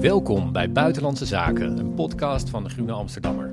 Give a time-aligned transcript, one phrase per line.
[0.00, 3.52] Welkom bij Buitenlandse Zaken, een podcast van de Groene Amsterdammer.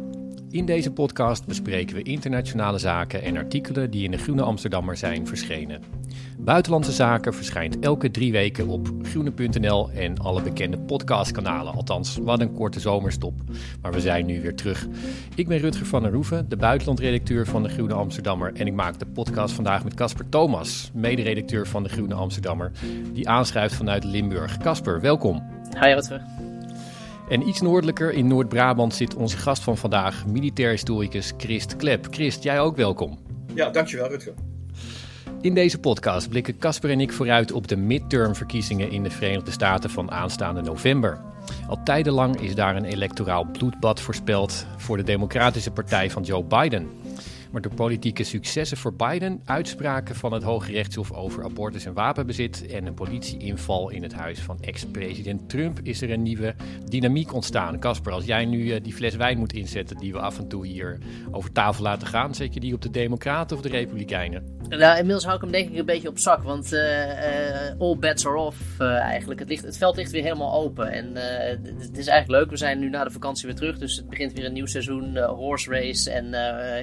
[0.49, 5.27] In deze podcast bespreken we internationale zaken en artikelen die in de Groene Amsterdammer zijn
[5.27, 5.81] verschenen.
[6.39, 11.73] Buitenlandse Zaken verschijnt elke drie weken op groene.nl en alle bekende podcastkanalen.
[11.73, 13.33] Althans, wat een korte zomerstop.
[13.81, 14.87] Maar we zijn nu weer terug.
[15.35, 18.53] Ik ben Rutger van der Roeven, de buitenlandredacteur van de Groene Amsterdammer.
[18.53, 22.71] En ik maak de podcast vandaag met Casper Thomas, mederedacteur van de Groene Amsterdammer,
[23.13, 24.57] die aanschrijft vanuit Limburg.
[24.57, 25.56] Casper, welkom.
[25.81, 26.21] Hi Rutger.
[27.29, 32.07] En iets noordelijker in Noord-Brabant zit onze gast van vandaag, militair historicus Christ Klep.
[32.09, 33.19] Christ, jij ook welkom.
[33.53, 34.33] Ja, dankjewel Rutger.
[35.41, 39.89] In deze podcast blikken Casper en ik vooruit op de midtermverkiezingen in de Verenigde Staten
[39.89, 41.21] van aanstaande november.
[41.67, 46.89] Al tijdenlang is daar een electoraal bloedbad voorspeld voor de Democratische Partij van Joe Biden.
[47.51, 52.65] Maar door politieke successen voor Biden, uitspraken van het Hoge Rechtshof over abortus en wapenbezit
[52.65, 56.55] en een politieinval in het huis van ex-president Trump is er een nieuwe
[56.89, 57.79] dynamiek ontstaan.
[57.79, 60.65] Casper, als jij nu uh, die fles wijn moet inzetten die we af en toe
[60.65, 60.97] hier
[61.31, 64.55] over tafel laten gaan, zet je die op de Democraten of de Republikeinen?
[64.69, 67.97] Nou, inmiddels hou ik hem denk ik een beetje op zak, want uh, uh, all
[67.99, 69.39] bets are off eigenlijk.
[69.39, 71.15] Het, ligt, het veld ligt weer helemaal open en
[71.79, 72.49] het is eigenlijk leuk.
[72.49, 75.17] We zijn nu na de vakantie weer terug, dus het begint weer een nieuw seizoen
[75.17, 76.35] horse race en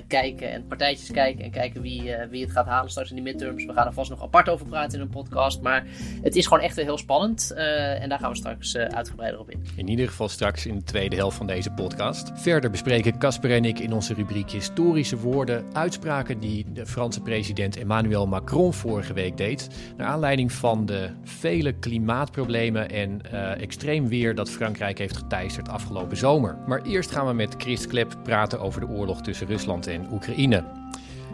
[0.07, 3.25] kijken en partijtjes kijken en kijken wie, uh, wie het gaat halen straks in die
[3.25, 3.65] midterms.
[3.65, 5.61] We gaan er vast nog apart over praten in een podcast.
[5.61, 5.87] Maar
[6.23, 7.53] het is gewoon echt heel spannend.
[7.55, 9.65] Uh, en daar gaan we straks uh, uitgebreider op in.
[9.77, 12.31] In ieder geval straks in de tweede helft van deze podcast.
[12.35, 17.77] Verder bespreken Casper en ik in onze rubriek Historische Woorden uitspraken die de Franse president
[17.77, 19.69] Emmanuel Macron vorige week deed.
[19.97, 23.21] Naar aanleiding van de vele klimaatproblemen en
[23.59, 26.59] extreem weer dat Frankrijk heeft geteisterd afgelopen zomer.
[26.67, 30.44] Maar eerst gaan we met Chris Klep praten over de oorlog tussen Rusland en Oekraïne.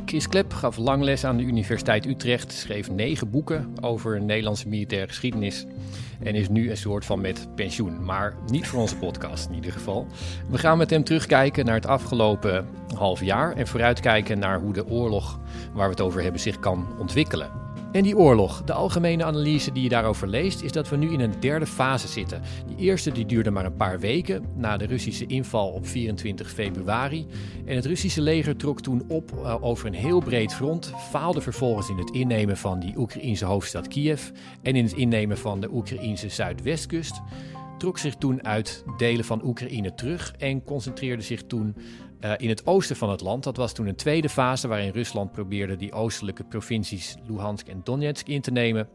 [0.04, 5.08] Chris Klep gaf lang les aan de Universiteit Utrecht, schreef negen boeken over Nederlandse militaire
[5.08, 5.66] geschiedenis
[6.22, 8.04] en is nu een soort van met pensioen.
[8.04, 10.06] Maar niet voor onze podcast in ieder geval.
[10.48, 12.66] We gaan met hem terugkijken naar het afgelopen
[12.96, 15.40] half jaar en vooruitkijken naar hoe de oorlog
[15.72, 17.50] waar we het over hebben zich kan ontwikkelen.
[17.92, 21.20] En die oorlog, de algemene analyse die je daarover leest, is dat we nu in
[21.20, 22.42] een derde fase zitten.
[22.66, 27.26] Die eerste die duurde maar een paar weken na de Russische inval op 24 februari.
[27.64, 31.88] En het Russische leger trok toen op uh, over een heel breed front, faalde vervolgens
[31.88, 34.28] in het innemen van die Oekraïnse hoofdstad Kiev
[34.62, 37.20] en in het innemen van de Oekraïnse zuidwestkust
[37.80, 41.76] trok zich toen uit delen van Oekraïne terug en concentreerde zich toen
[42.20, 43.44] uh, in het oosten van het land.
[43.44, 48.26] Dat was toen een tweede fase waarin Rusland probeerde die oostelijke provincies Luhansk en Donetsk
[48.26, 48.88] in te nemen.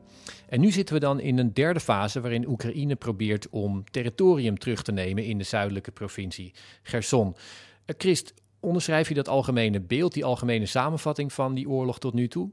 [0.50, 4.84] En nu zitten we dan in een derde fase waarin Oekraïne probeert om territorium terug
[4.84, 6.54] te nemen in de zuidelijke provincie
[6.84, 7.28] Gerson.
[7.28, 12.28] Uh, Christ, onderschrijf je dat algemene beeld, die algemene samenvatting van die oorlog tot nu
[12.28, 12.50] toe?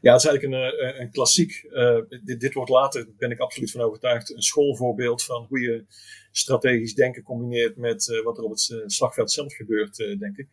[0.00, 1.66] Ja, het is eigenlijk een, een, een klassiek.
[1.70, 2.00] Uh,
[2.38, 5.84] dit, wordt later, ben ik absoluut van overtuigd, een schoolvoorbeeld van hoe je
[6.32, 10.48] strategisch denken combineert met uh, wat er op het slagveld zelf gebeurt, denk ik.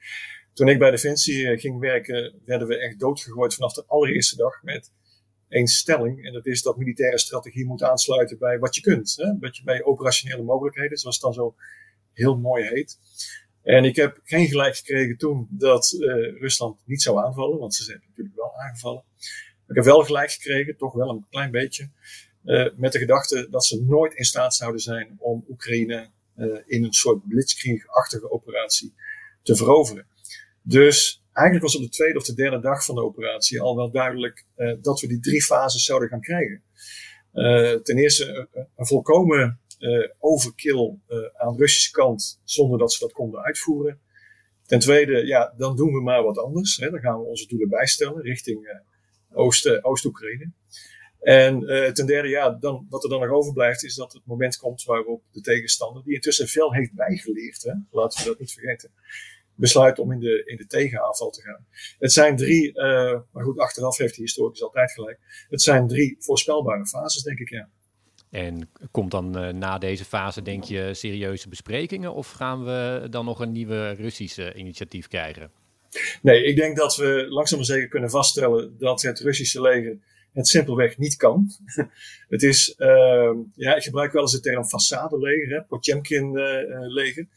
[0.53, 4.91] Toen ik bij Defensie ging werken, werden we echt doodgegooid vanaf de allereerste dag met
[5.49, 6.25] één stelling.
[6.25, 9.15] En dat is dat militaire strategie moet aansluiten bij wat je kunt.
[9.15, 9.27] Hè?
[9.27, 11.55] Je bij operationele mogelijkheden, zoals het dan zo
[12.13, 12.99] heel mooi heet.
[13.65, 17.83] En ik heb geen gelijk gekregen toen dat uh, Rusland niet zou aanvallen, want ze
[17.83, 19.03] zijn natuurlijk wel aangevallen.
[19.67, 21.89] Ik heb wel gelijk gekregen, toch wel een klein beetje,
[22.43, 26.83] uh, met de gedachte dat ze nooit in staat zouden zijn om Oekraïne uh, in
[26.83, 28.93] een soort blitzkrieg-achtige operatie
[29.41, 30.07] te veroveren.
[30.61, 33.91] Dus eigenlijk was op de tweede of de derde dag van de operatie al wel
[33.91, 34.45] duidelijk
[34.81, 36.63] dat we die drie fases zouden gaan krijgen.
[37.83, 43.11] ten eerste een volkomen uh, overkill uh, aan de Russische kant zonder dat ze dat
[43.13, 43.99] konden uitvoeren.
[44.65, 46.77] Ten tweede, ja, dan doen we maar wat anders.
[46.77, 46.89] Hè.
[46.89, 50.51] Dan gaan we onze doelen bijstellen richting uh, Oost-Oekraïne.
[51.19, 51.59] en
[51.93, 55.23] ten derde, ja, dan, wat er dan nog overblijft, is dat het moment komt waarop
[55.31, 58.91] de tegenstander, die intussen veel heeft bijgeleerd, hè, laten we dat niet vergeten,
[59.55, 61.65] besluit om in de, in de tegenaanval te gaan.
[61.99, 62.73] Het zijn drie,
[63.31, 65.19] maar goed, achteraf heeft de historicus altijd gelijk.
[65.49, 67.69] Het zijn drie voorspelbare fases, denk ik, ja.
[68.29, 72.13] En komt dan uh, na deze fase, denk je, serieuze besprekingen?
[72.13, 75.51] Of gaan we dan nog een nieuwe Russische initiatief krijgen?
[76.21, 79.99] Nee, ik denk dat we langzaam maar zeker kunnen vaststellen dat het Russische leger
[80.33, 81.49] het simpelweg niet kan.
[82.35, 87.23] het is, uh, ja, ik gebruik wel eens de term façade-leger, Potemkin-leger.
[87.23, 87.29] Uh,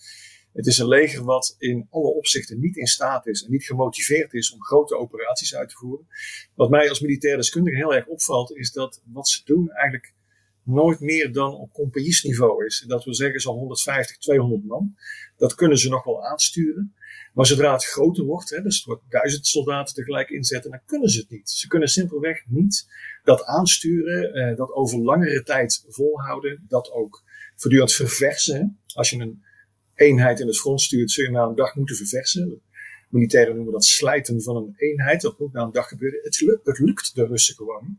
[0.52, 4.32] het is een leger wat in alle opzichten niet in staat is en niet gemotiveerd
[4.34, 6.06] is om grote operaties uit te voeren.
[6.54, 10.14] Wat mij als militair deskundige heel erg opvalt, is dat wat ze doen eigenlijk
[10.68, 12.84] nooit meer dan op compagniesniveau is.
[12.86, 14.94] Dat wil zeggen zo'n 150, 200 man.
[15.36, 16.94] Dat kunnen ze nog wel aansturen.
[17.34, 21.08] Maar zodra het groter wordt, hè, dus het wordt duizend soldaten tegelijk inzetten, dan kunnen
[21.08, 21.50] ze het niet.
[21.50, 22.88] Ze kunnen simpelweg niet
[23.24, 27.22] dat aansturen, eh, dat over langere tijd volhouden, dat ook
[27.56, 28.78] voortdurend verversen.
[28.94, 29.42] Als je een
[29.94, 32.62] eenheid in het front stuurt, zul je na een dag moeten verversen.
[33.08, 35.20] Militairen noemen dat slijten van een eenheid.
[35.20, 36.20] Dat moet na een dag gebeuren.
[36.22, 37.98] Het, lukt, het lukt de Russen gewoon.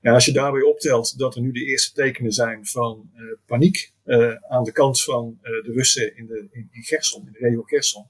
[0.00, 3.92] En als je daarbij optelt dat er nu de eerste tekenen zijn van uh, paniek
[4.04, 6.82] uh, aan de kant van uh, de Russen in, de, in, in
[7.26, 8.08] in de regio Gerson,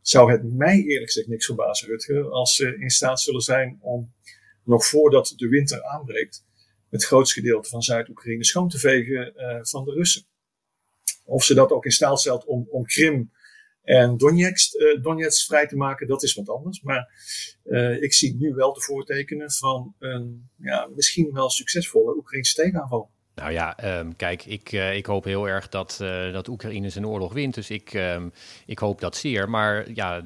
[0.00, 4.12] zou het mij eerlijk gezegd niks verbazen, Rutger, als ze in staat zullen zijn om
[4.64, 6.44] nog voordat de winter aanbreekt,
[6.90, 9.32] het grootste gedeelte van Zuid-Oekraïne schoon te vegen
[9.62, 10.22] van de Russen.
[11.24, 13.30] Of ze dat ook in staat stelt om, om Krim
[13.88, 16.82] en Donetsk, uh, Donetsk vrij te maken, dat is wat anders.
[16.82, 17.12] Maar
[17.64, 23.10] uh, ik zie nu wel de voortekenen van een ja, misschien wel succesvolle Oekraïnse tegenaanval.
[23.38, 27.06] Nou ja, um, kijk, ik, uh, ik hoop heel erg dat, uh, dat Oekraïne zijn
[27.06, 27.54] oorlog wint.
[27.54, 28.32] Dus ik, um,
[28.66, 29.50] ik hoop dat zeer.
[29.50, 30.22] Maar ja,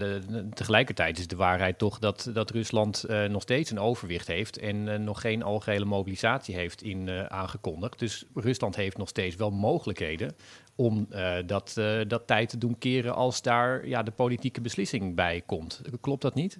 [0.54, 4.58] tegelijkertijd is de waarheid toch dat, dat Rusland uh, nog steeds een overwicht heeft.
[4.58, 7.98] En nog geen algehele mobilisatie heeft in, aangekondigd.
[7.98, 10.34] Dus Rusland heeft nog steeds wel mogelijkheden
[10.76, 11.08] om
[11.46, 15.80] dat, dat tijd te doen keren als daar ja, de politieke beslissing bij komt.
[16.00, 16.58] Klopt dat niet?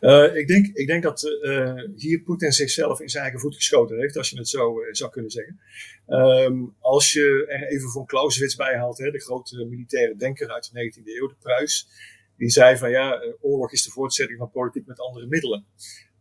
[0.00, 3.98] Uh, ik, denk, ik denk dat uh, hier Poetin zichzelf in zijn eigen voet geschoten
[3.98, 5.60] heeft, als je het zo uh, zou kunnen zeggen.
[6.06, 10.70] Um, als je er even van Clausewitz bij haalt, hè, de grote militaire denker uit
[10.72, 11.88] de 19e eeuw, de Pruis,
[12.36, 15.64] die zei van ja, oorlog is de voortzetting van politiek met andere middelen.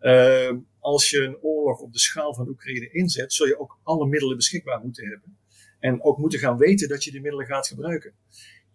[0.01, 4.07] Uh, als je een oorlog op de schaal van Oekraïne inzet, zul je ook alle
[4.07, 5.37] middelen beschikbaar moeten hebben.
[5.79, 8.13] En ook moeten gaan weten dat je die middelen gaat gebruiken.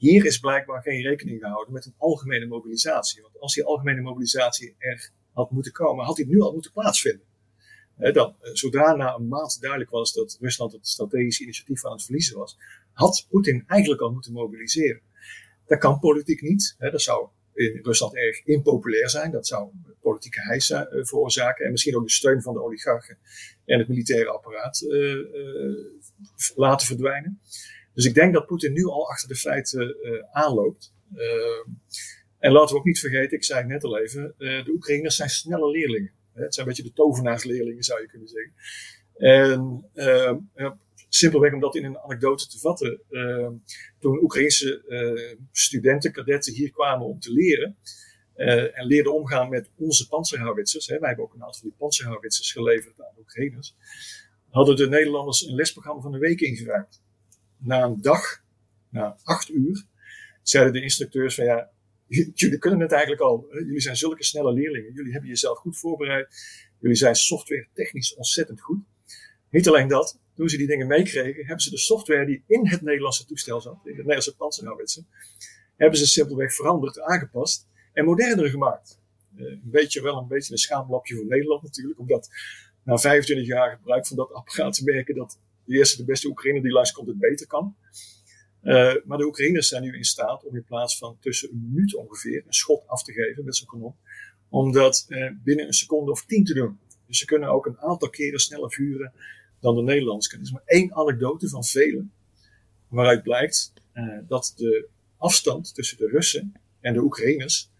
[0.02, 3.22] Hier is blijkbaar geen rekening gehouden met een algemene mobilisatie.
[3.22, 7.26] Want als die algemene mobilisatie er had moeten komen, had die nu al moeten plaatsvinden.
[7.96, 12.02] dan, eh, zodra na een maand duidelijk was dat Rusland het strategische initiatief aan het
[12.02, 12.58] verliezen was,
[12.92, 15.00] had Poetin eigenlijk al moeten mobiliseren.
[15.66, 16.76] Dat kan politiek niet.
[16.78, 19.30] dat zou in Rusland erg impopulair zijn.
[19.30, 19.70] Dat zou
[20.00, 21.64] politieke heisa uh, veroorzaken.
[21.64, 23.18] En misschien ook de steun van de oligarchen
[23.64, 25.16] en het militaire apparaat uh,
[26.54, 27.40] laten verdwijnen.
[27.94, 30.94] Dus ik denk dat Poetin nu al achter de feiten uh, aanloopt.
[31.14, 31.74] Uh,
[32.38, 35.16] en laten we ook niet vergeten, ik zei het net al even, uh, de Oekraïners
[35.16, 36.12] zijn snelle leerlingen.
[36.32, 38.52] Het zijn een beetje de tovenaarsleerlingen, zou je kunnen zeggen.
[39.16, 39.90] En
[41.08, 43.00] simpelweg om dat in een anekdote te vatten.
[43.98, 44.82] toen Oekraïnse
[45.52, 47.76] studenten, kadetten hier kwamen om te leren.
[48.74, 50.86] en leerden omgaan met onze panzerhouwitsers.
[50.86, 53.76] Wij hebben ook een aantal van die panzerhouwitsers geleverd aan de Oekraïners.
[54.50, 57.02] Hadden de Nederlanders een lesprogramma van een week ingeruimd
[57.64, 58.42] na een dag,
[58.88, 59.84] na acht uur,
[60.42, 61.70] zeiden de instructeurs van ja,
[62.34, 63.46] jullie kunnen het eigenlijk al.
[63.50, 64.92] Jullie zijn zulke snelle leerlingen.
[64.92, 66.28] Jullie hebben jezelf goed voorbereid.
[66.80, 68.80] Jullie zijn software technisch ontzettend goed.
[69.50, 72.82] Niet alleen dat, toen ze die dingen meekregen, hebben ze de software die in het
[72.82, 75.06] Nederlandse toestel zat, in het Nederlandse panzerhouwitsen,
[75.76, 79.00] hebben ze simpelweg veranderd, aangepast en moderner gemaakt.
[79.36, 82.28] Uh, een beetje wel een beetje een schaamlapje voor Nederland natuurlijk, omdat
[82.84, 86.62] na 25 jaar gebruik van dat apparaat te merken dat de eerste, de beste Oekraïner
[86.62, 87.76] die komt het beter kan.
[88.62, 91.94] Uh, maar de Oekraïners zijn nu in staat om in plaats van tussen een minuut
[91.94, 93.94] ongeveer een schot af te geven met zo'n kanon,
[94.48, 96.78] om dat uh, binnen een seconde of tien te doen.
[97.06, 99.12] Dus ze kunnen ook een aantal keren sneller vuren
[99.60, 100.46] dan de Nederlanders kunnen.
[100.46, 102.06] Het is maar één anekdote van vele,
[102.88, 107.70] waaruit blijkt uh, dat de afstand tussen de Russen en de Oekraïners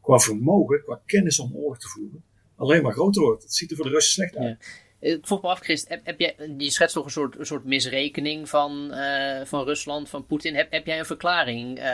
[0.00, 2.24] qua vermogen, qua kennis om oorlog te voeren,
[2.56, 3.42] alleen maar groter wordt.
[3.42, 4.56] Het ziet er voor de Russen slecht uit.
[4.60, 4.66] Ja.
[5.02, 8.48] Ik vroeg me af, Christ, heb, heb jij, je schetst toch een soort, soort misrekening
[8.48, 10.54] van, uh, van Rusland, van Poetin.
[10.54, 11.84] Heb, heb jij een verklaring uh,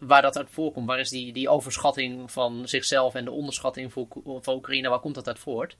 [0.00, 0.86] waar dat uit voorkomt?
[0.86, 4.06] Waar is die, die overschatting van zichzelf en de onderschatting voor,
[4.40, 5.76] van Oekraïne, waar komt dat uit voort?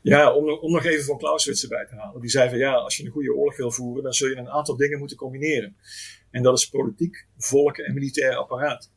[0.00, 2.20] Ja, om, om nog even van Clausewitz erbij te halen.
[2.20, 4.50] Die zei van ja, als je een goede oorlog wil voeren, dan zul je een
[4.50, 5.76] aantal dingen moeten combineren.
[6.30, 8.90] En dat is politiek, volk en militair apparaat.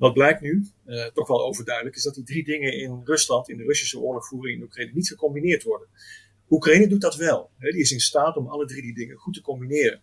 [0.00, 3.56] Wat blijkt nu, uh, toch wel overduidelijk, is dat die drie dingen in Rusland, in
[3.56, 5.88] de Russische oorlogvoering in Oekraïne, niet gecombineerd worden.
[6.50, 7.50] Oekraïne doet dat wel.
[7.58, 10.00] Hè, die is in staat om alle drie die dingen goed te combineren.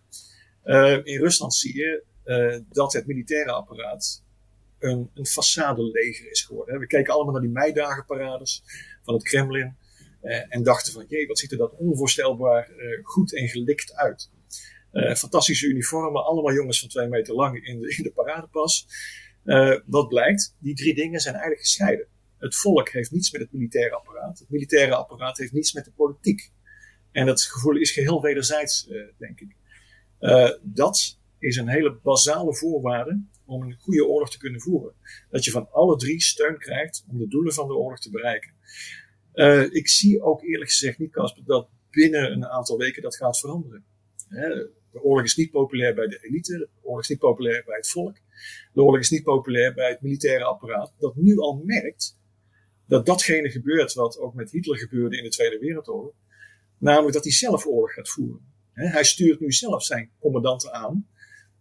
[0.66, 4.24] Uh, in Rusland zie je uh, dat het militaire apparaat
[4.80, 6.74] een, een façade leger is geworden.
[6.74, 6.80] Hè.
[6.80, 8.64] We keken allemaal naar die meidagenparades
[9.04, 9.76] van het Kremlin
[10.50, 12.72] en dachten van, jee, wat ziet er dat onvoorstelbaar
[13.04, 14.30] goed en gelikt uit.
[15.18, 18.88] fantastische uniformen, allemaal jongens van twee meter lang in de, in de paradepas.
[19.48, 22.08] Uh, wat blijkt, die drie dingen zijn eigenlijk gescheiden.
[22.38, 24.40] Het volk heeft niets met het militaire apparaat.
[24.40, 26.52] Het militaire apparaat heeft niets met de politiek.
[27.12, 29.56] En dat gevoel is geheel wederzijds, uh, denk ik.
[30.20, 34.94] Uh, dat is een hele basale voorwaarde om een goede oorlog te kunnen voeren.
[35.30, 38.54] Dat je van alle drie steun krijgt om de doelen van de oorlog te bereiken.
[39.72, 43.86] ik zie ook eerlijk gezegd niet, Casper, dat binnen een aantal weken dat gaat veranderen.
[44.92, 47.90] De oorlog is niet populair bij de elite, de oorlog is niet populair bij het
[47.90, 48.18] volk,
[48.74, 52.18] de oorlog is niet populair bij het militaire apparaat, dat nu al merkt
[52.88, 56.14] dat datgene gebeurt wat ook met Hitler gebeurde in de Tweede Wereldoorlog,
[56.78, 58.56] namelijk dat hij zelf oorlog gaat voeren.
[58.74, 61.08] Hij stuurt nu zelf zijn commandanten aan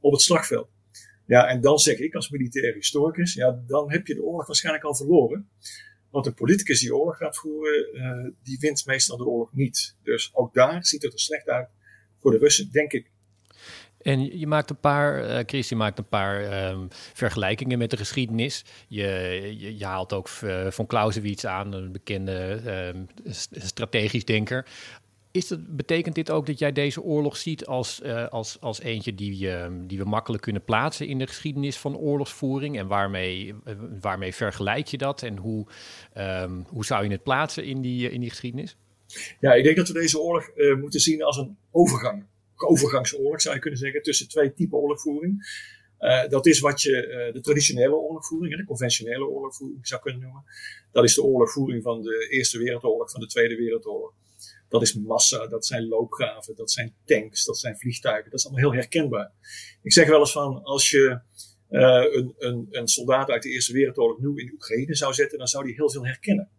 [0.00, 0.68] op het slagveld.
[1.26, 4.84] Ja, en dan zeg ik als militair historicus, ja, dan heb je de oorlog waarschijnlijk
[4.84, 5.48] al verloren.
[6.10, 9.96] Want een politicus die oorlog gaat voeren, uh, die wint meestal de oorlog niet.
[10.02, 11.68] Dus ook daar ziet het er slecht uit
[12.20, 13.10] voor de Russen, denk ik.
[14.06, 18.64] En je maakt een paar, uh, maakt een paar um, vergelijkingen met de geschiedenis.
[18.88, 22.60] Je, je, haalt ook uh, von Clausewitz aan, een bekende
[22.94, 23.06] um,
[23.52, 24.66] strategisch denker.
[25.30, 29.46] Is betekent dit ook dat jij deze oorlog ziet als, uh, als, als eentje die,
[29.46, 32.78] uh, die we makkelijk kunnen plaatsen in de geschiedenis van oorlogsvoering?
[32.78, 33.54] En waarmee,
[34.00, 35.22] waarmee vergelijk je dat?
[35.22, 35.66] En hoe,
[36.18, 38.76] um, hoe zou je het plaatsen in die, in die geschiedenis?
[39.40, 42.24] Ja, ik denk dat we deze oorlog moeten zien als een overgang.
[42.56, 45.64] Overgangsoorlog zou je kunnen zeggen, tussen twee typen oorlogvoering.
[46.28, 50.44] dat is wat je de traditionele oorlogvoering, de conventionele oorlogvoering zou kunnen noemen.
[50.92, 54.12] Dat is de oorlogvoering van de Eerste Wereldoorlog, van de Tweede Wereldoorlog.
[54.68, 58.30] Dat is massa, dat zijn loopgraven, dat zijn tanks, dat zijn vliegtuigen.
[58.30, 59.32] Dat is allemaal heel herkenbaar.
[59.82, 61.20] Ik zeg wel eens van, als je
[61.70, 65.46] uh, een, een, een soldaat uit de Eerste Wereldoorlog nu in Oekraïne zou zetten, dan
[65.46, 66.50] zou hij heel veel herkennen.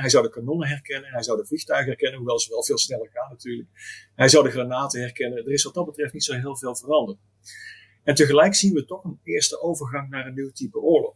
[0.00, 3.10] Hij zou de kanonnen herkennen, hij zou de vliegtuigen herkennen, hoewel ze wel veel sneller
[3.12, 3.68] gaan natuurlijk.
[4.14, 5.38] Hij zou de granaten herkennen.
[5.38, 7.18] Er is wat dat betreft niet zo heel veel veranderd.
[8.02, 11.14] En tegelijk zien we toch een eerste overgang naar een nieuw type oorlog.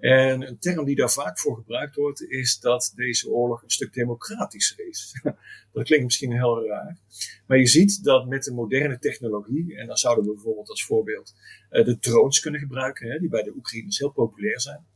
[0.00, 3.92] En een term die daar vaak voor gebruikt wordt, is dat deze oorlog een stuk
[3.92, 5.20] democratischer is.
[5.72, 6.98] dat klinkt misschien heel raar.
[7.46, 11.34] Maar je ziet dat met de moderne technologie, en dan zouden we bijvoorbeeld als voorbeeld
[11.70, 14.86] uh, de drones kunnen gebruiken, die bij de Oekraïners heel populair zijn.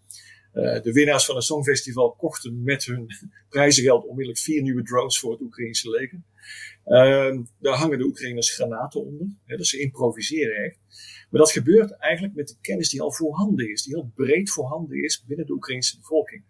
[0.54, 3.06] Uh, de winnaars van het Songfestival kochten met hun
[3.48, 6.22] prijzengeld onmiddellijk vier nieuwe drones voor het Oekraïnse leger.
[6.86, 10.78] Uh, daar hangen de Oekraïners granaten onder, hè, dus ze improviseren echt.
[11.30, 15.02] Maar dat gebeurt eigenlijk met de kennis die al voorhanden is, die heel breed voorhanden
[15.02, 16.44] is binnen de Oekraïnse bevolking.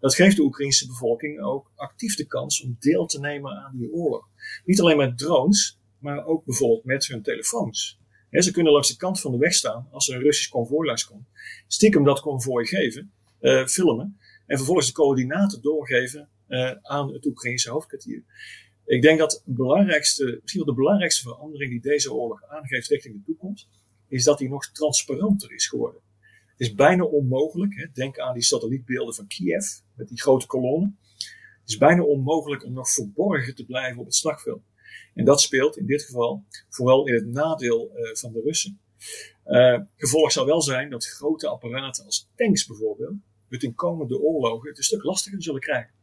[0.00, 3.92] Dat geeft de Oekraïnse bevolking ook actief de kans om deel te nemen aan die
[3.92, 4.28] oorlog.
[4.64, 8.00] Niet alleen met drones, maar ook bijvoorbeeld met hun telefoons.
[8.30, 11.26] ze kunnen langs de kant van de weg staan als er een Russisch konvooi langskomt.
[11.66, 13.12] Stiekem dat konvooi geven,
[13.46, 18.24] uh, filmen en vervolgens de coördinaten doorgeven uh, aan het Oekraïnse hoofdkwartier.
[18.84, 23.14] Ik denk dat de belangrijkste, misschien wel de belangrijkste verandering die deze oorlog aangeeft richting
[23.14, 23.68] de toekomst,
[24.08, 26.00] is dat hij nog transparanter is geworden.
[26.46, 30.98] Het is bijna onmogelijk, hè, denk aan die satellietbeelden van Kiev met die grote kolonnen.
[31.60, 34.62] Het is bijna onmogelijk om nog verborgen te blijven op het slagveld.
[35.14, 38.80] En dat speelt in dit geval vooral in het nadeel uh, van de Russen.
[39.96, 43.16] Gevolg zou wel zijn dat grote apparaten als tanks bijvoorbeeld
[43.48, 45.94] het in komende oorlogen het een stuk lastiger zullen krijgen.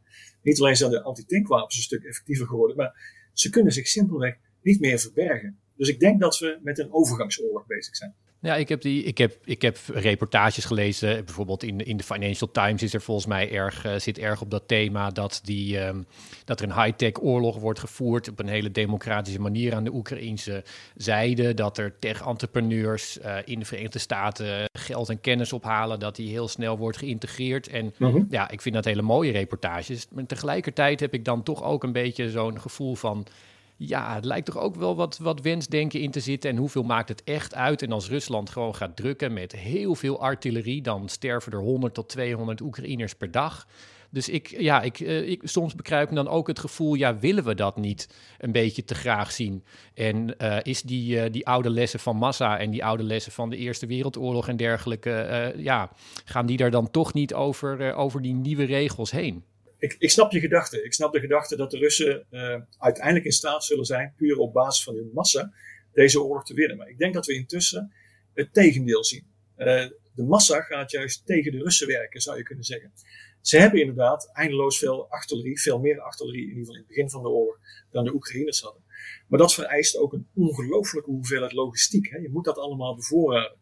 [0.42, 4.80] Niet alleen zijn de antitankwapens een stuk effectiever geworden, maar ze kunnen zich simpelweg niet
[4.80, 5.58] meer verbergen.
[5.76, 8.14] Dus ik denk dat we met een overgangsoorlog bezig zijn.
[8.44, 11.24] Ja, ik heb, die, ik heb, ik heb reportages gelezen.
[11.24, 14.50] Bijvoorbeeld in, in de Financial Times is er volgens mij erg, uh, zit erg op
[14.50, 16.06] dat thema dat, die, um,
[16.44, 20.64] dat er een high-tech oorlog wordt gevoerd op een hele democratische manier aan de Oekraïnse
[20.96, 21.54] zijde.
[21.54, 26.48] Dat er tech-entrepreneurs uh, in de Verenigde Staten geld en kennis ophalen, dat die heel
[26.48, 27.68] snel wordt geïntegreerd.
[27.68, 28.24] En -huh.
[28.30, 30.06] ja, ik vind dat hele mooie reportages.
[30.10, 33.26] Maar tegelijkertijd heb ik dan toch ook een beetje zo'n gevoel van
[33.76, 36.50] ja, het lijkt toch ook wel wat, wat wensdenken in te zitten.
[36.50, 37.82] En hoeveel maakt het echt uit?
[37.82, 42.08] En als Rusland gewoon gaat drukken met heel veel artillerie, dan sterven er 100 tot
[42.08, 43.66] 200 Oekraïners per dag.
[44.10, 47.44] Dus ik, ja, ik, uh, ik, soms bekruip me dan ook het gevoel, ja, willen
[47.44, 49.64] we dat niet een beetje te graag zien?
[49.94, 53.50] En uh, is die, uh, die oude lessen van massa en die oude lessen van
[53.50, 55.90] de Eerste Wereldoorlog en dergelijke, ja,
[56.24, 59.44] gaan die daar dan toch niet over, over die nieuwe regels heen?
[59.84, 60.84] Ik, ik snap je gedachte.
[60.84, 64.52] Ik snap de gedachte dat de Russen uh, uiteindelijk in staat zullen zijn, puur op
[64.52, 65.52] basis van hun massa,
[65.92, 66.76] deze oorlog te winnen.
[66.76, 67.92] Maar ik denk dat we intussen
[68.34, 69.26] het tegendeel zien.
[69.56, 69.66] Uh,
[70.14, 72.92] de massa gaat juist tegen de Russen werken, zou je kunnen zeggen.
[73.40, 77.10] Ze hebben inderdaad eindeloos veel artillerie, veel meer artillerie, in ieder geval in het begin
[77.10, 77.58] van de oorlog,
[77.90, 78.82] dan de Oekraïners hadden.
[79.28, 82.10] Maar dat vereist ook een ongelooflijke hoeveelheid logistiek.
[82.10, 82.18] Hè.
[82.18, 83.58] Je moet dat allemaal bevoorraden.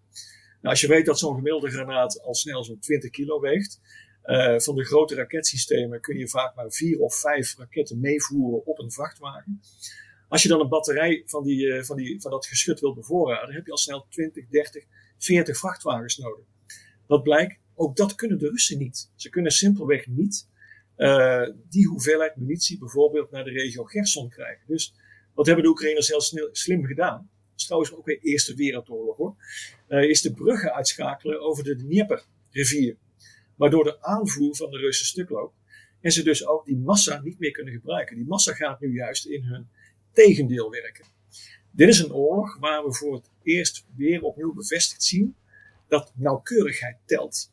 [0.62, 3.80] Nou, als je weet dat zo'n gemiddelde granaat al snel zo'n 20 kilo weegt,
[4.24, 8.78] uh, van de grote raketsystemen kun je vaak maar vier of vijf raketten meevoeren op
[8.78, 9.60] een vrachtwagen.
[10.28, 13.54] Als je dan een batterij van, die, uh, van, die, van dat geschut wil bevoorraden,
[13.54, 14.84] heb je al snel 20, 30,
[15.18, 16.44] 40 vrachtwagens nodig.
[17.06, 19.10] Wat blijkt, ook dat kunnen de Russen niet.
[19.14, 20.48] Ze kunnen simpelweg niet
[20.96, 24.64] uh, die hoeveelheid munitie bijvoorbeeld naar de regio Gerson krijgen.
[24.66, 24.94] Dus
[25.34, 27.30] wat hebben de Oekraïners heel snel, slim gedaan?
[27.50, 29.36] Dat is trouwens ook weer Eerste Wereldoorlog hoor.
[29.88, 32.96] is de bruggen uitschakelen over de Dnieper rivier
[33.56, 35.56] waardoor de aanvoer van de Russen stuk loopt.
[36.00, 38.16] En ze dus ook die massa niet meer kunnen gebruiken.
[38.16, 39.68] Die massa gaat nu juist in hun
[40.12, 41.04] tegendeel werken.
[41.70, 45.36] Dit is een oorlog waar we voor het eerst weer opnieuw bevestigd zien
[45.88, 47.50] dat nauwkeurigheid telt.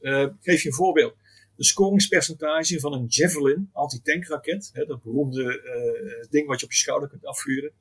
[0.00, 1.16] Uh, geef je een voorbeeld.
[1.56, 7.08] De scoringspercentage van een Javelin antitankraket, dat beroemde uh, ding wat je op je schouder
[7.08, 7.72] kunt afvuren,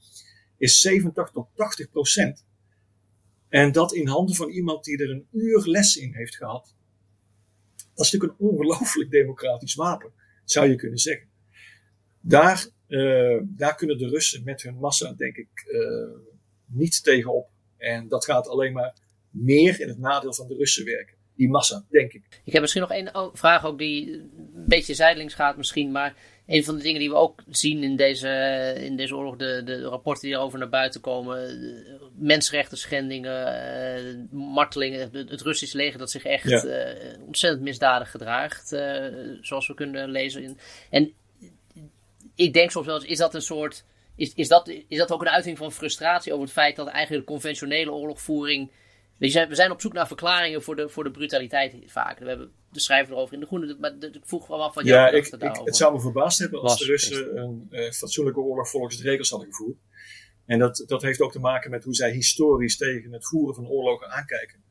[0.57, 2.45] is 70 tot 80 procent.
[3.49, 6.75] En dat in handen van iemand die er een uur les in heeft gehad.
[7.95, 10.11] Dat is natuurlijk een ongelooflijk democratisch wapen,
[10.43, 11.27] zou je kunnen zeggen.
[12.19, 16.17] Daar, uh, daar kunnen de Russen met hun massa, denk ik, uh,
[16.65, 17.49] niet tegenop.
[17.77, 18.95] En dat gaat alleen maar
[19.29, 21.15] meer in het nadeel van de Russen werken.
[21.35, 22.41] Die massa, denk ik.
[22.43, 25.91] Ik heb misschien nog één vraag ook die een beetje zijdelings gaat misschien.
[25.91, 26.15] Maar
[26.47, 28.29] een van de dingen die we ook zien in deze,
[28.77, 31.59] in deze oorlog, de, de rapporten die erover naar buiten komen,
[32.15, 36.65] mensenrechten schendingen, uh, martelingen, het, het Russische leger dat zich echt ja.
[36.65, 39.05] uh, ontzettend misdadig gedraagt, uh,
[39.41, 40.43] zoals we kunnen lezen.
[40.43, 40.57] In.
[40.89, 41.13] En
[42.35, 43.83] ik denk soms wel eens, is dat een soort,
[44.15, 47.25] is, is, dat, is dat ook een uiting van frustratie over het feit dat eigenlijk
[47.25, 48.71] de conventionele oorlogvoering
[49.17, 52.19] we zijn, we zijn op zoek naar verklaringen voor de, voor de brutaliteit vaak.
[52.19, 53.77] We hebben de schrijver erover in de groene.
[53.79, 56.79] Maar ik vroeg wel af van ja, ik, ik, Het zou me verbaasd hebben als
[56.79, 59.77] de Russen een uh, fatsoenlijke oorlog volgens de regels hadden gevoerd.
[60.45, 63.67] En dat, dat heeft ook te maken met hoe zij historisch tegen het voeren van
[63.67, 64.63] oorlogen aankijken.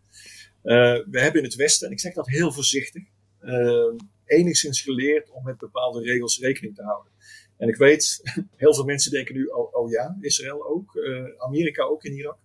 [0.63, 0.75] Uh,
[1.11, 3.03] we hebben in het Westen, en ik zeg dat heel voorzichtig,
[3.43, 3.95] uh,
[4.25, 7.13] enigszins geleerd om met bepaalde regels rekening te houden.
[7.57, 8.21] En ik weet,
[8.57, 10.93] heel veel mensen denken nu, oh, oh ja, Israël ook,
[11.39, 12.39] Amerika ook in Irak.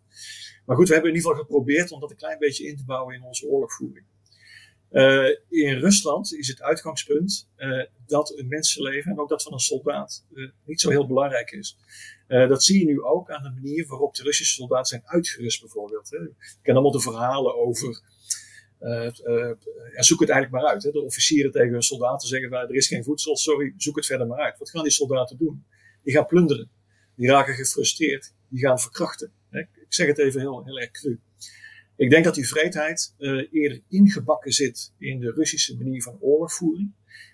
[0.66, 2.86] Maar goed, we hebben in ieder geval geprobeerd om dat een klein beetje in te
[2.86, 4.06] bouwen in onze oorlogvoering.
[4.92, 9.60] Uh, in Rusland is het uitgangspunt uh, dat een mensenleven en ook dat van een
[9.60, 11.78] soldaat uh, niet zo heel belangrijk is.
[12.28, 16.10] dat zie je nu ook aan de manier waarop de Russische soldaten zijn uitgerust, bijvoorbeeld.
[16.10, 16.18] Hè.
[16.18, 18.02] Ik ken allemaal de verhalen over.
[19.94, 20.84] Ja, zoek het eigenlijk maar uit.
[20.84, 20.92] Hè.
[20.92, 24.40] De officieren tegen hun soldaten zeggen: er is geen voedsel, sorry, zoek het verder maar
[24.40, 24.58] uit.
[24.58, 25.66] Wat gaan die soldaten doen?
[26.04, 26.72] Die gaan plunderen,
[27.16, 29.32] die raken gefrustreerd, die gaan verkrachten.
[29.50, 29.60] Hè.
[29.60, 31.20] Ik zeg het even heel, heel erg cru.
[32.00, 36.94] Ik denk dat die vreedheid uh, eerder ingebakken zit in de Russische manier van oorlogvoering,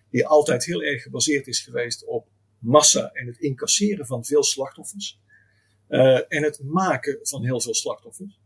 [0.09, 2.27] die altijd heel erg gebaseerd is geweest op
[2.59, 5.19] massa en het incasseren van veel slachtoffers
[5.89, 8.39] uh, en het maken van heel veel slachtoffers.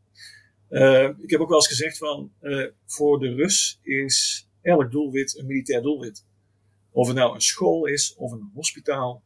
[0.69, 2.32] Uh, ik heb ook wel eens gezegd van
[2.86, 6.25] voor de Rus is elk doelwit een militair doelwit.
[6.91, 9.23] Of het nou een school is of een hospitaal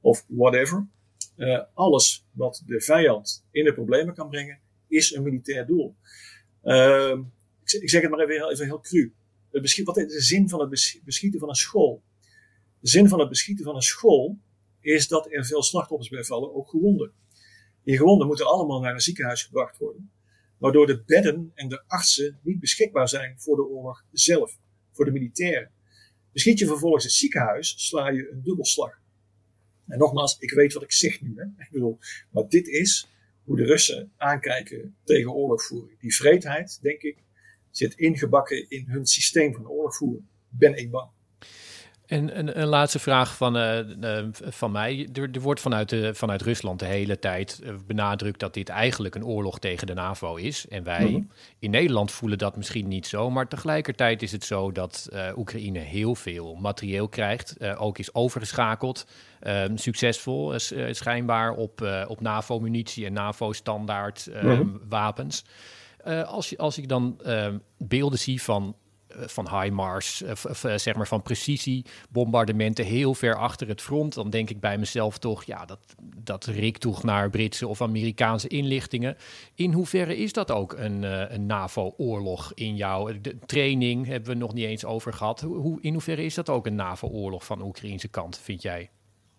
[0.00, 0.86] of whatever.
[1.74, 5.96] alles wat de vijand in de problemen kan brengen, is een militair doel.
[6.64, 7.18] Uh,
[7.64, 9.12] ik, ik, zeg het maar even, even heel cru.
[9.84, 12.02] wat is de zin van het beschieten van een school?
[12.80, 14.38] De zin van het beschieten van een school
[14.80, 17.12] is dat er veel slachtoffers bij vallen, ook gewonden.
[17.82, 20.10] Die gewonden moeten allemaal naar een ziekenhuis gebracht worden,
[20.58, 24.58] waardoor de bedden en de artsen niet beschikbaar zijn voor de oorlog zelf,
[24.92, 25.70] voor de militairen.
[26.32, 29.00] Beschiet je vervolgens het ziekenhuis, sla je een dubbelslag.
[29.86, 31.32] En nogmaals, ik weet wat ik zeg nu.
[31.36, 31.44] Hè?
[31.64, 31.98] Ik bedoel,
[32.30, 33.08] maar dit is
[33.44, 36.00] hoe de Russen aankijken tegen oorlogvoering.
[36.00, 37.16] Die vreedheid, denk ik,
[37.70, 40.26] zit ingebakken in hun systeem van oorlogvoering.
[40.48, 41.10] Ben ik bang.
[42.06, 43.78] En een, een, laatste vraag van, uh,
[44.32, 45.08] van mij.
[45.12, 49.14] Er, er, wordt vanuit, de, vanuit Rusland de hele tijd eh, benadrukt dat dit eigenlijk
[49.14, 50.68] een oorlog tegen de NAVO is.
[50.68, 51.22] En wij mhm.
[51.58, 53.30] in Nederland voelen dat misschien niet zo.
[53.30, 57.76] Maar tegelijkertijd is het zo dat uh, Oekraïne heel veel materieel krijgt.
[57.76, 59.06] ook is overgeschakeld.
[59.40, 60.52] Ehm, succesvol,
[60.90, 64.68] schijnbaar, op, op NAVO-munitie en NAVO-standaard ehm, mhm.
[64.88, 65.44] wapens.
[66.26, 68.83] als, je, als ik dan ehm, beelden zie van eh,
[69.18, 74.60] van HIMARS, uh, zeg maar van precisiebombardementen heel ver achter het front, dan denk ik
[74.60, 75.78] bij mezelf toch, ja, dat,
[76.16, 79.16] dat rikt toch naar Britse of Amerikaanse inlichtingen.
[79.54, 81.02] In hoeverre is dat ook een,
[81.34, 83.20] een NAVO-oorlog in jou?
[83.20, 85.40] De training hebben we nog niet eens over gehad.
[85.40, 88.90] Hoe, in hoeverre is dat ook een NAVO-oorlog van de Oekraïnse kant, vind jij?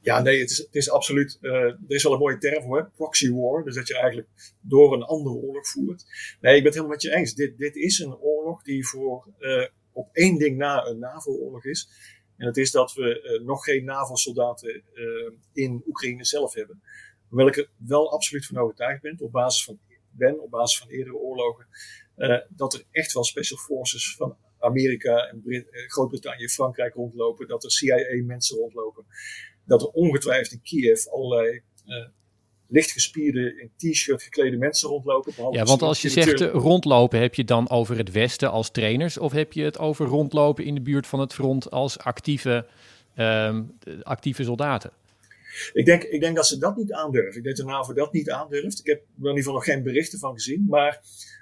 [0.05, 1.37] Ja, nee, het is, het is absoluut.
[1.41, 3.63] Uh, er is wel een mooie term voor, proxy war.
[3.63, 4.27] Dus dat je eigenlijk
[4.61, 6.05] door een andere oorlog voert.
[6.41, 7.33] Nee, ik ben het helemaal met je eens.
[7.33, 11.89] Dit, dit is een oorlog die voor uh, op één ding na een NAVO-oorlog is.
[12.37, 14.83] En dat is dat we uh, nog geen NAVO-soldaten
[15.53, 16.81] in Oekraïne zelf hebben.
[17.27, 19.79] Hoewel ik er wel absoluut van overtuigd ben, op basis van,
[20.11, 21.67] ben, op basis van eerdere oorlogen,
[22.49, 25.43] dat er echt wel special forces van Amerika en
[25.87, 27.47] Groot-Brittannië, Frankrijk rondlopen.
[27.47, 29.05] Dat er CIA-mensen rondlopen
[29.65, 32.05] dat er ongetwijfeld in Kiev allerlei uh,
[32.67, 35.33] lichtgespierde, in t-shirt geklede mensen rondlopen.
[35.51, 39.17] Ja, want als je zegt uh, rondlopen, heb je dan over het Westen als trainers
[39.17, 42.67] of heb je het over rondlopen in de buurt van het front als actieve,
[43.17, 44.91] um, actieve soldaten?
[45.73, 47.37] Ik denk, ik denk dat ze dat niet aandurven.
[47.37, 48.79] Ik denk dat de NAVO dat niet aandurft.
[48.79, 50.65] Ik heb er in ieder geval nog geen berichten van gezien.
[50.69, 51.01] Maar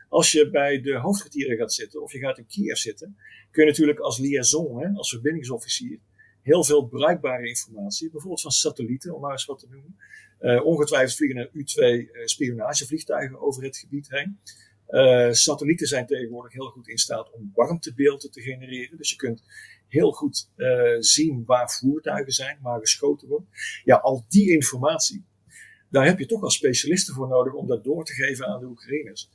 [0.10, 3.18] als je bij de hoofdkwartieren gaat zitten of je gaat in Kiev zitten,
[3.52, 6.00] kun je natuurlijk als liaison, hè, als verbindingsofficier,
[6.44, 9.98] heel veel bruikbare informatie, bijvoorbeeld van satellieten, om maar eens wat te noemen.
[10.40, 14.40] Uh, ongetwijfeld vliegen er U-2 spionagevliegtuigen over het gebied heen.
[14.90, 18.98] Uh, satellieten zijn tegenwoordig heel goed in staat om warmtebeelden te genereren.
[18.98, 19.44] Dus je kunt
[19.88, 20.50] heel goed
[21.00, 23.46] zien waar voertuigen zijn, waar geschoten wordt.
[23.84, 25.26] Ja, al die informatie,
[25.90, 28.66] daar heb je toch wel specialisten voor nodig om dat door te geven aan de
[28.66, 29.30] Oekraïners.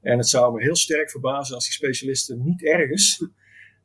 [0.00, 3.26] En het zou me heel sterk verbazen als die specialisten niet ergens,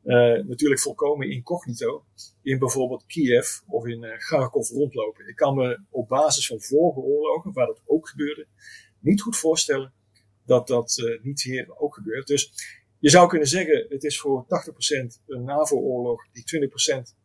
[0.04, 2.06] uh, natuurlijk volkomen incognito,
[2.42, 5.28] in bijvoorbeeld Kiev of in uh, Kharkov rondlopen.
[5.28, 8.48] Ik kan me op basis van vorige oorlogen, waar dat ook gebeurde,
[9.00, 9.94] niet goed voorstellen
[10.46, 12.28] dat dat uh, niet hier ook gebeurt.
[12.28, 12.52] Dus
[13.00, 14.48] je zou kunnen zeggen, het is voor 80%
[15.28, 17.16] een NAVO-oorlog, die 20%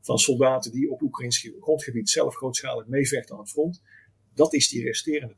[0.00, 3.82] van soldaten die op Oekraïns grondgebied zelf grootschalig meevechten aan het front,
[4.34, 5.34] dat is die resterende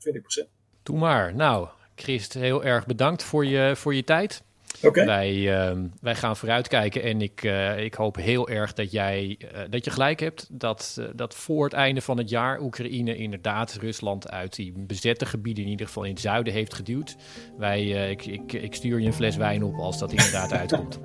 [0.47, 0.49] 20%.
[0.83, 1.35] Doe maar.
[1.35, 4.43] Nou, Christ, heel erg bedankt voor je, voor je tijd.
[4.83, 5.07] Okay.
[5.07, 9.61] Wij, uh, wij gaan vooruitkijken en ik, uh, ik hoop heel erg dat jij uh,
[9.71, 10.47] dat je gelijk hebt.
[10.51, 15.65] Dat, dat voor het einde van het jaar Oekraïne inderdaad Rusland uit die bezette gebieden,
[15.65, 17.17] in ieder geval in het zuiden, heeft geduwd.
[17.57, 20.99] Wij, ik, ik, ik stuur je een fles wijn op als dat inderdaad uitkomt.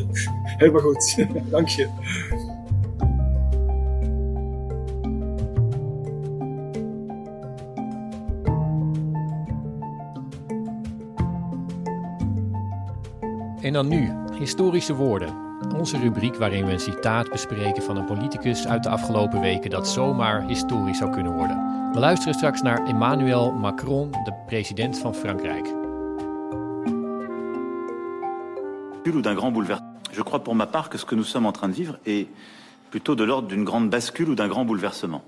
[0.58, 2.55] Helemaal goed, dank je.
[13.66, 15.34] En dan nu, historische woorden.
[15.76, 19.88] Onze rubriek waarin we een citaat bespreken van een politicus uit de afgelopen weken dat
[19.88, 21.90] zomaar historisch zou kunnen worden.
[21.92, 25.64] We luisteren straks naar Emmanuel Macron, de president van Frankrijk.
[29.02, 29.96] d'un grand bouleversement.
[30.12, 32.26] Je crois pour ma part que ce que nous sommes en train de vivre est
[32.88, 35.22] plutôt de l'ordre d'une grande bascule ou d'un grand bouleversement.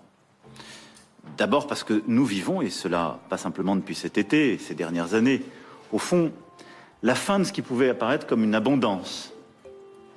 [1.36, 5.42] D'abord parce que nous vivons, et cela pas simplement depuis cet été ces dernières années,
[5.90, 6.30] au fond
[7.00, 9.32] la fin de ce qui pouvait apparaître comme une abondance.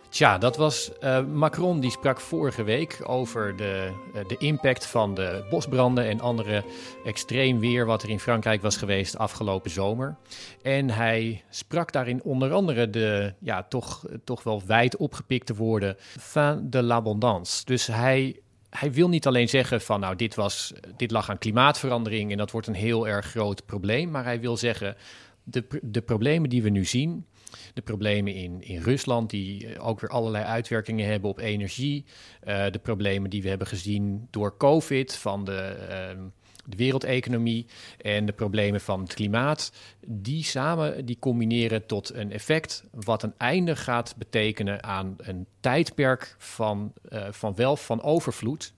[0.10, 5.14] Tja, dat was uh, Macron die sprak vorige week over de, uh, de impact van
[5.14, 6.64] de bosbranden en andere
[7.06, 10.16] extreem weer wat er in Frankrijk was geweest afgelopen zomer.
[10.62, 16.70] En hij sprak daarin onder andere de ja, toch, toch wel wijd opgepikte woorden fin
[16.70, 17.66] de l'abondance.
[17.66, 18.40] Dus hij
[18.70, 22.52] hij wil niet alleen zeggen van nou dit, was, dit lag aan klimaatverandering en dat
[22.52, 24.96] wordt een heel erg groot probleem, maar hij wil zeggen
[25.44, 27.26] de, de problemen die we nu zien,
[27.74, 32.06] de problemen in, in Rusland, die eh, ook weer allerlei uitwerkingen hebben op energie,
[32.48, 36.24] uh, de problemen die we hebben gezien door COVID van de, uh,
[36.66, 37.66] de wereldeconomie
[37.98, 39.72] en de problemen van het klimaat,
[40.08, 46.36] die samen die combineren tot een effect wat een einde gaat betekenen aan een tijdperk
[46.38, 48.74] van, uh, van welf, van overvloed.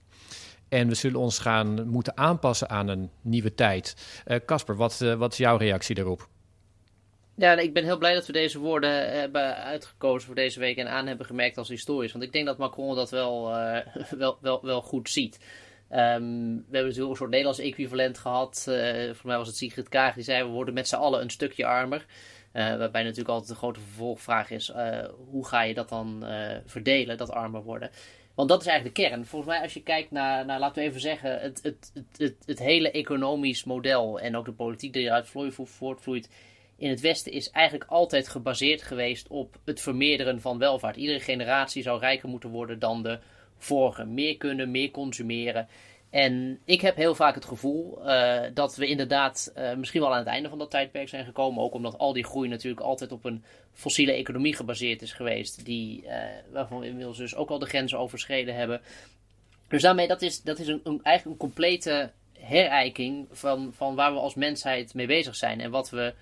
[0.68, 3.96] En we zullen ons gaan moeten aanpassen aan een nieuwe tijd.
[4.46, 6.28] Casper, wat, wat is jouw reactie daarop?
[7.36, 10.88] Ja, ik ben heel blij dat we deze woorden hebben uitgekozen voor deze week en
[10.88, 12.12] aan hebben gemerkt als historisch.
[12.12, 13.78] Want ik denk dat Macron dat wel, uh,
[14.18, 15.34] wel, wel, wel goed ziet.
[15.34, 15.40] Um,
[15.90, 18.66] we hebben natuurlijk een soort Nederlands equivalent gehad.
[18.68, 21.30] Uh, voor mij was het Sigrid Kaag die zei: we worden met z'n allen een
[21.30, 22.06] stukje armer.
[22.52, 24.72] Waarbij natuurlijk altijd de grote vervolgvraag is:
[25.30, 26.24] hoe ga je dat dan
[26.66, 27.90] verdelen, dat armer worden?
[28.34, 29.26] Want dat is eigenlijk de kern.
[29.26, 32.36] Volgens mij, als je kijkt naar, naar laten we even zeggen, het, het, het, het,
[32.46, 36.28] het hele economisch model en ook de politiek die eruit voortvloeit
[36.76, 40.96] in het Westen is eigenlijk altijd gebaseerd geweest op het vermeerderen van welvaart.
[40.96, 43.18] Iedere generatie zou rijker moeten worden dan de
[43.56, 44.04] vorige.
[44.04, 45.68] Meer kunnen, meer consumeren.
[46.10, 50.18] En ik heb heel vaak het gevoel uh, dat we inderdaad uh, misschien wel aan
[50.18, 51.62] het einde van dat tijdperk zijn gekomen.
[51.62, 55.64] Ook omdat al die groei natuurlijk altijd op een fossiele economie gebaseerd is geweest.
[55.64, 56.10] Die, uh,
[56.52, 58.80] waarvan we inmiddels dus ook al de grenzen overschreden hebben.
[59.68, 64.18] Dus daarmee, dat is, dat is een, eigenlijk een complete herijking van, van waar we
[64.18, 65.60] als mensheid mee bezig zijn.
[65.60, 66.14] En wat we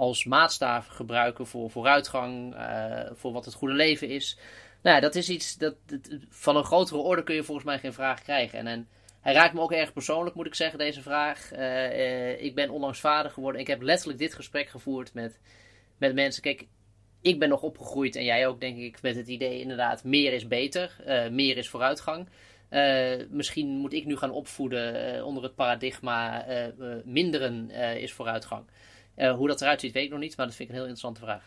[0.00, 4.38] als maatstaaf gebruiken voor vooruitgang, uh, voor wat het goede leven is.
[4.82, 7.78] Nou ja, dat is iets dat, dat, van een grotere orde kun je volgens mij
[7.78, 8.58] geen vraag krijgen.
[8.58, 8.88] En, en
[9.20, 11.52] hij raakt me ook erg persoonlijk, moet ik zeggen, deze vraag.
[11.52, 13.60] Uh, uh, ik ben onlangs vader geworden.
[13.60, 15.40] Ik heb letterlijk dit gesprek gevoerd met,
[15.98, 16.42] met mensen.
[16.42, 16.66] Kijk,
[17.20, 20.46] ik ben nog opgegroeid en jij ook, denk ik, met het idee inderdaad, meer is
[20.46, 20.96] beter,
[21.30, 22.28] meer is vooruitgang.
[23.30, 26.44] misschien moet ik nu gaan opvoeden onder het paradigma
[27.04, 28.64] minderen is vooruitgang.
[29.20, 30.90] Uh, hoe dat eruit ziet, weet ik nog niet, maar dat vind ik een heel
[30.90, 31.44] interessante vraag.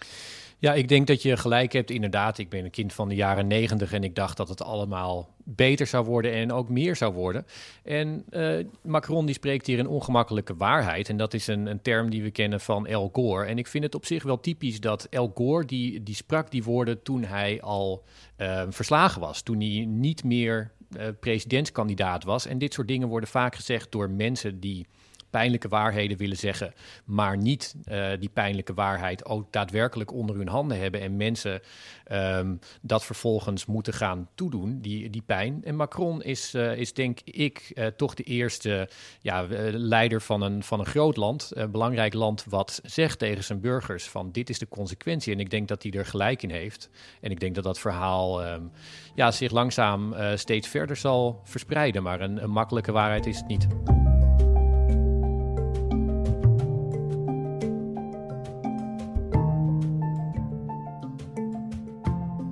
[0.64, 1.92] Ja, ik denk dat je gelijk hebt.
[1.92, 5.34] Inderdaad, ik ben een kind van de jaren negentig en ik dacht dat het allemaal
[5.44, 7.46] beter zou worden en ook meer zou worden.
[7.84, 11.10] En uh, Macron die spreekt hier een ongemakkelijke waarheid.
[11.10, 13.46] En dat is een, een, term die we kennen van El Gore.
[13.46, 16.64] En ik vind het op zich wel typisch dat El Gore, die, die sprak die
[16.64, 18.04] woorden toen hij al
[18.38, 19.42] uh, verslagen was.
[19.42, 20.72] Toen hij niet meer
[21.20, 22.46] presidentskandidaat was.
[22.46, 24.88] En dit soort dingen worden vaak gezegd door mensen die
[25.34, 26.74] pijnlijke waarheden willen zeggen,
[27.06, 31.62] maar niet uh, die pijnlijke waarheid ook daadwerkelijk onder hun handen hebben en mensen
[32.12, 35.64] um, dat vervolgens moeten gaan toedoen, die, die pijn.
[35.64, 38.90] En Macron is, uh, is denk ik uh, toch de eerste
[39.22, 43.62] ja, leider van een, van een groot land, een belangrijk land, wat zegt tegen zijn
[43.62, 45.34] burgers van dit is de consequentie.
[45.34, 46.90] En ik denk dat hij er gelijk in heeft.
[47.22, 48.72] En ik denk dat dat verhaal um,
[49.16, 53.68] ja, zich langzaam steeds verder zal verspreiden, maar een makkelijke waarheid is het niet.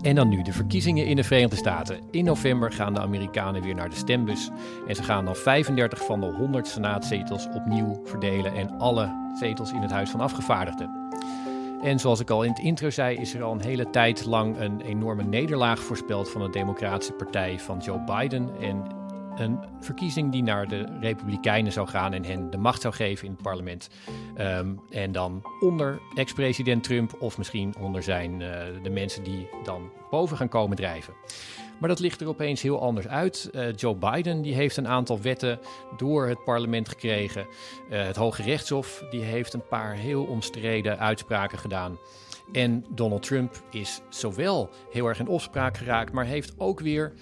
[0.01, 1.99] En dan nu de verkiezingen in de Verenigde Staten.
[2.11, 4.49] In november gaan de Amerikanen weer naar de stembus.
[4.87, 8.53] En ze gaan dan 35 van de 100 senaatzetels opnieuw verdelen.
[8.53, 10.89] En alle zetels in het Huis van Afgevaardigden.
[11.81, 14.59] En zoals ik al in het intro zei, is er al een hele tijd lang
[14.59, 18.49] een enorme nederlaag voorspeld van de Democratische Partij van Joe Biden.
[18.59, 18.83] En
[19.35, 23.31] een verkiezing die naar de Republikeinen zou gaan en hen de macht zou geven in
[23.31, 23.89] het parlement.
[24.37, 28.49] Um, en dan onder ex-president Trump of misschien onder zijn uh,
[28.83, 31.13] de mensen die dan boven gaan komen drijven.
[31.79, 33.49] Maar dat ligt er opeens heel anders uit.
[33.53, 35.59] Uh, Joe Biden die heeft een aantal wetten
[35.97, 37.45] door het parlement gekregen.
[37.89, 41.97] Uh, het Hoge Rechtshof die heeft een paar heel omstreden uitspraken gedaan.
[42.51, 47.13] En Donald Trump is zowel heel erg in opspraak geraakt, maar heeft ook weer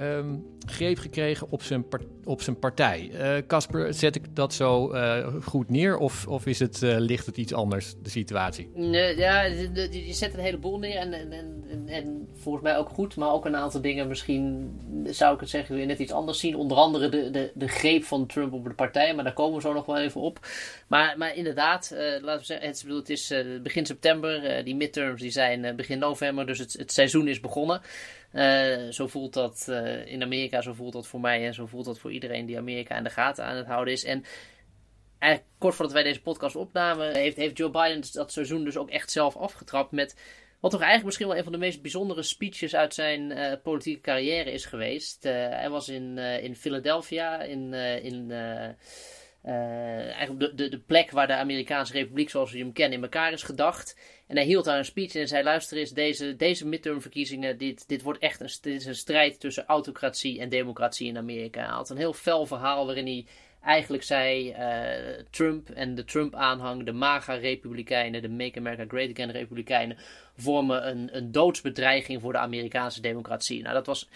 [0.00, 1.84] um, greep gekregen op zijn,
[2.24, 3.10] op zijn partij.
[3.12, 7.26] Eh, Casper, zet ik dat zo uh, goed neer of, of is het, uh, ligt
[7.26, 8.70] het iets anders, de situatie?
[9.16, 13.32] Ja, je zet een heleboel neer en, en, en, en, volgens mij ook goed, maar
[13.32, 14.70] ook een aantal dingen misschien,
[15.04, 16.56] zou ik het zeggen, weer net iets anders zien.
[16.56, 19.60] Onder andere de, de, de greep van Trump op de partij, maar daar komen we
[19.60, 20.38] zo nog wel even op.
[20.86, 25.30] Maar, maar inderdaad, laten we zeggen, het, bedoel, het is begin september, die midterms die
[25.30, 27.80] zijn begin november, dus het, het seizoen is begonnen.
[28.36, 31.84] Uh, zo voelt dat uh, in Amerika, zo voelt dat voor mij en zo voelt
[31.84, 34.04] dat voor iedereen die Amerika in de gaten aan het houden is.
[34.04, 34.24] En
[35.58, 39.10] kort voordat wij deze podcast opnamen, heeft, heeft Joe Biden dat seizoen dus ook echt
[39.10, 40.16] zelf afgetrapt met
[40.60, 44.00] wat toch eigenlijk misschien wel een van de meest bijzondere speeches uit zijn uh, politieke
[44.00, 45.22] carrière is geweest.
[45.22, 48.32] hij was in, in Philadelphia, in, in
[49.46, 53.32] eigenlijk de, de, de plek waar de Amerikaanse Republiek zoals we hem kennen in elkaar
[53.32, 53.96] is gedacht.
[54.26, 58.02] En hij hield daar een speech en zei: luister eens, deze, deze midtermverkiezingen, dit, dit
[58.02, 61.60] wordt echt een, dit is een strijd tussen autocratie en democratie in Amerika.
[61.60, 63.26] Hij had een heel fel verhaal waarin hij
[63.62, 69.96] eigenlijk zei: uh, Trump en de Trump-aanhang, de MAGA-republikeinen, de Make America Great Again-republikeinen,
[70.36, 73.62] vormen een, een doodsbedreiging voor de Amerikaanse democratie.
[73.62, 74.08] Nou, dat was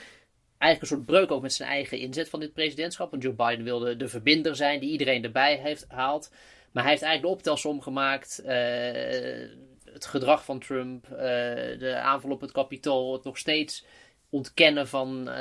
[0.61, 3.11] eigenlijk een soort breuk ook met zijn eigen inzet van dit presidentschap.
[3.11, 6.31] Want Joe Biden wilde de verbinder zijn die iedereen erbij heeft haalt.
[6.73, 8.41] Maar hij heeft eigenlijk de optelsom gemaakt.
[8.45, 8.51] Uh,
[9.93, 11.19] het gedrag van Trump, uh,
[11.79, 13.85] de aanval op het kapitool, het nog steeds
[14.31, 15.35] ontkennen van uh,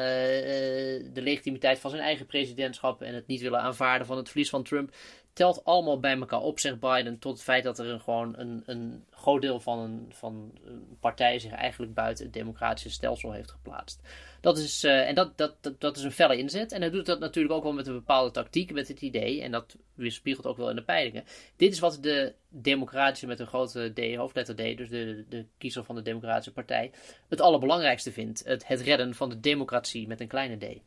[1.14, 4.64] de legitimiteit van zijn eigen presidentschap en het niet willen aanvaarden van het verlies van
[4.64, 4.96] Trump,
[5.40, 8.64] telt allemaal bij elkaar op, zegt Biden, tot het feit dat er een, gewoon een,
[8.66, 13.52] een groot deel van een, van een partij zich eigenlijk buiten het democratische stelsel heeft
[13.52, 14.02] geplaatst.
[14.42, 16.72] Dat is, uh, en dat, dat, dat, dat, is een felle inzet.
[16.72, 19.52] En hij doet dat natuurlijk ook wel met een bepaalde tactiek, met het idee, en
[19.52, 21.24] dat weerspiegelt ook wel in de peilingen.
[21.56, 25.84] Dit is wat de democratische met een grote D, hoofdletter D, dus de, de kiezer
[25.84, 26.92] van de Democratische Partij,
[27.30, 28.44] het allerbelangrijkste vindt.
[28.46, 30.80] Het, het redden van de democratie met een kleine D.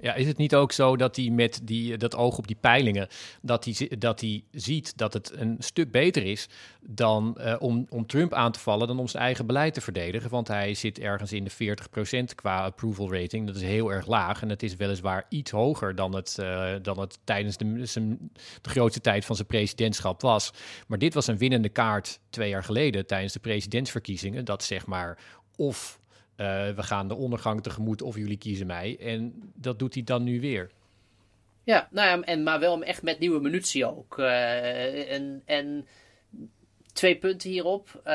[0.00, 3.08] Ja, is het niet ook zo dat hij met die, dat oog op die peilingen,
[3.42, 6.48] dat hij, dat hij ziet dat het een stuk beter is
[6.80, 10.30] dan uh, om, om Trump aan te vallen dan om zijn eigen beleid te verdedigen?
[10.30, 11.76] Want hij zit ergens in de
[12.30, 13.46] 40% qua approval rating.
[13.46, 17.00] Dat is heel erg laag en het is weliswaar iets hoger dan het, uh, dan
[17.00, 18.30] het tijdens de, zijn,
[18.62, 20.50] de grootste tijd van zijn presidentschap was.
[20.86, 24.44] Maar dit was een winnende kaart twee jaar geleden tijdens de presidentsverkiezingen.
[24.44, 25.18] Dat zeg maar
[25.56, 26.00] of
[26.74, 28.96] we gaan de ondergang tegemoet of jullie kiezen mij.
[29.00, 30.70] En dat doet hij dan nu weer.
[31.68, 34.18] Ja, nou ja, en, maar wel echt met nieuwe munitie ook.
[34.18, 35.86] Uh, en, en
[36.92, 38.02] twee punten hierop.
[38.06, 38.12] Uh,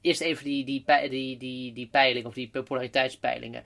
[0.00, 3.62] eerst even die, die, die, die, die peiling of die populariteitspeilingen.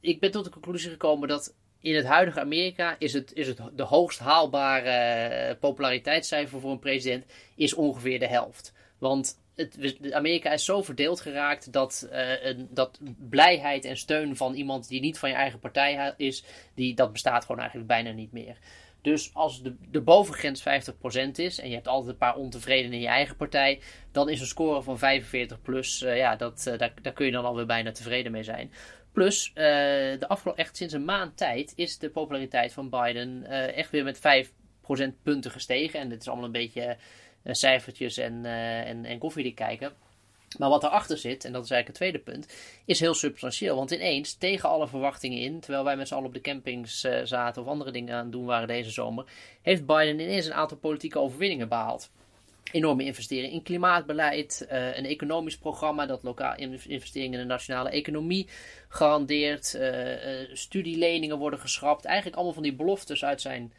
[0.00, 3.60] ik ben tot de conclusie gekomen dat in het huidige Amerika is het, is het
[3.74, 7.24] de hoogst haalbare populariteitscijfer voor een president
[7.56, 8.72] is ongeveer de helft.
[8.98, 14.88] Want het, Amerika is zo verdeeld geraakt dat, een, dat blijheid en steun van iemand
[14.88, 18.56] die niet van je eigen partij is, die, dat bestaat gewoon eigenlijk bijna niet meer.
[19.02, 20.64] Dus als de, de bovengrens 50%
[21.32, 23.80] is en je hebt altijd een paar ontevreden in je eigen partij,
[24.12, 27.32] dan is een score van 45 plus, uh, ja, dat, uh, daar, daar kun je
[27.32, 28.72] dan alweer bijna tevreden mee zijn.
[29.12, 34.04] Plus, de afgelopen, echt sinds een maand tijd is de populariteit van Biden echt weer
[34.04, 36.00] met 5 procentpunten gestegen.
[36.00, 36.96] En dit is allemaal een beetje
[37.44, 39.92] cijfertjes en, uh, en, en koffiedik kijken.
[40.58, 43.76] Maar wat erachter zit, en dat is eigenlijk het tweede punt, is heel substantieel.
[43.76, 47.20] Want ineens, tegen alle verwachtingen in, terwijl wij met z'n allen op de campings uh,
[47.24, 49.24] zaten of andere dingen aan het doen waren deze zomer,
[49.62, 52.10] heeft Biden ineens een aantal politieke overwinningen behaald.
[52.72, 58.48] Enorme investeringen in klimaatbeleid, een economisch programma dat lokaal investeringen in de nationale economie
[58.88, 59.90] garandeert, uh,
[60.52, 62.04] studieleningen worden geschrapt.
[62.04, 63.72] Eigenlijk allemaal van die beloftes uit zijn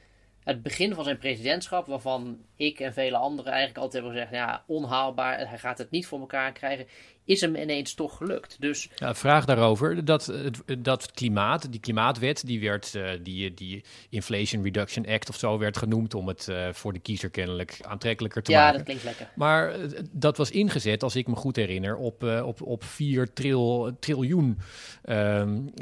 [0.44, 4.64] het begin van zijn presidentschap, waarvan ik en vele anderen eigenlijk altijd hebben gezegd: ja,
[4.68, 6.86] onhaalbaar, hij gaat het niet voor elkaar krijgen,
[7.26, 8.56] is hem ineens toch gelukt.
[8.60, 8.90] Dus...
[8.96, 10.06] Ja, vraag daarover.
[10.06, 10.34] Dat,
[10.80, 15.78] dat klimaat, die klimaatwet, die werd, uh, die, die Inflation Reduction Act of zo werd
[15.78, 18.72] genoemd om het uh, voor de kiezer kennelijk aantrekkelijker te ja, maken.
[18.72, 19.34] Ja, dat klinkt lekker.
[19.36, 23.92] Maar uh, dat was ingezet, als ik me goed herinner, op, op, op 4 tril,
[24.00, 24.60] triljoen
[25.06, 25.74] um,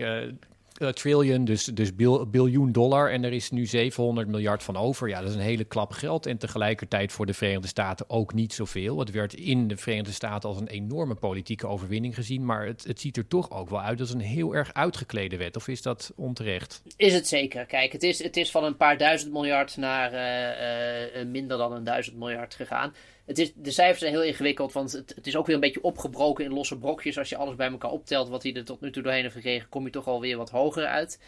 [0.82, 3.12] uh, trillion, dus, dus bil, biljoen dollar.
[3.12, 5.10] En er is nu 700 miljard van over.
[5.10, 6.26] Ja, dat is een hele klap geld.
[6.26, 9.00] En tegelijkertijd voor de Verenigde Staten ook niet zoveel.
[9.00, 12.46] Het werd in de Verenigde Staten als een enorme politieke overwinning gezien.
[12.46, 15.56] Maar het, het ziet er toch ook wel uit als een heel erg uitgeklede wet.
[15.56, 16.82] Of is dat onterecht?
[16.96, 17.65] Is het zeker.
[17.65, 21.72] Kijk, het is, het is van een paar duizend miljard naar uh, uh, minder dan
[21.72, 22.94] een duizend miljard gegaan.
[23.26, 26.78] De cijfers zijn heel ingewikkeld, want het, is ook weer een beetje opgebroken in losse
[26.78, 27.18] brokjes.
[27.18, 29.70] Als je alles bij elkaar optelt wat hij er tot nu toe doorheen heeft gekregen,
[29.70, 31.20] kom je toch alweer wat hoger uit.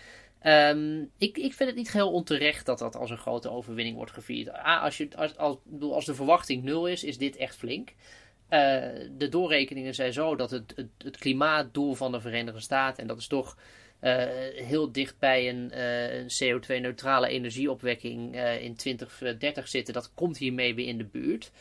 [0.45, 4.11] Um, ik, ik vind het niet heel onterecht dat dat als een grote overwinning wordt
[4.11, 4.53] gevierd.
[4.63, 7.89] Als, je, als, als, als de verwachting nul is, is dit echt flink.
[7.89, 8.59] Uh,
[9.17, 13.27] de doorrekeningen zijn zo dat het, het, klimaatdoel van de Verenigde Staten, en dat is
[13.27, 13.57] toch
[14.01, 14.25] uh,
[14.55, 20.87] heel dicht bij een, uh, een CO2-neutrale energieopwekking in 2030 zitten, dat komt hiermee weer
[20.87, 21.51] in de buurt.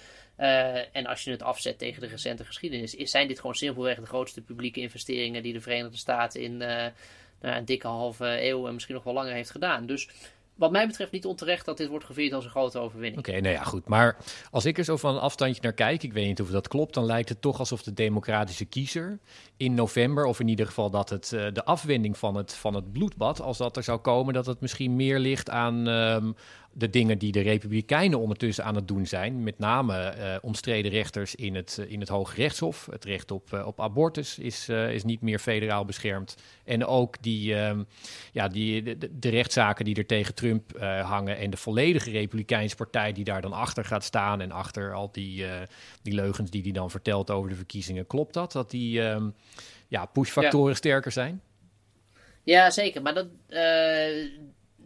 [0.43, 3.99] Uh, en als je het afzet tegen de recente geschiedenis, is, zijn dit gewoon simpelweg
[3.99, 6.93] de grootste publieke investeringen die de Verenigde Staten in uh, nou,
[7.41, 9.87] een dikke halve eeuw en misschien nog wel langer heeft gedaan.
[9.87, 10.09] Dus
[10.55, 13.19] wat mij betreft niet onterecht dat dit wordt gevierd als een grote overwinning.
[13.19, 13.89] Oké, nou ja, goed.
[13.89, 14.17] Maar
[14.51, 16.95] als ik er zo van een afstandje naar kijk, ik weet niet of dat klopt,
[16.95, 19.19] dan lijkt het toch alsof de democratische kiezer
[19.57, 22.93] in november, of in ieder geval dat het uh, de afwending van het, van het
[22.93, 26.37] bloedbad, als dat er zou komen, dat het misschien meer ligt aan um,
[26.75, 29.43] de dingen die de Republikeinen ondertussen aan het doen zijn.
[29.43, 32.89] Met name uh, omstreden rechters in het, uh, in het Hoge Rechtshof.
[32.91, 36.37] Het recht op, uh, op abortus is, is niet meer federaal beschermd.
[36.65, 37.55] En ook die,
[38.33, 41.37] ja, die, de, de, rechtszaken die er tegen Trump hangen.
[41.37, 44.41] En de volledige Republikeinse partij die daar dan achter gaat staan.
[44.41, 45.45] En achter al die,
[46.03, 48.07] die leugens die hij dan vertelt over de verkiezingen.
[48.07, 48.53] Klopt dat?
[48.53, 49.01] Dat die
[49.89, 50.77] ja, pushfactoren ja.
[50.77, 51.41] sterker zijn?
[52.43, 53.03] Ja, zeker.
[53.03, 53.29] Maar dat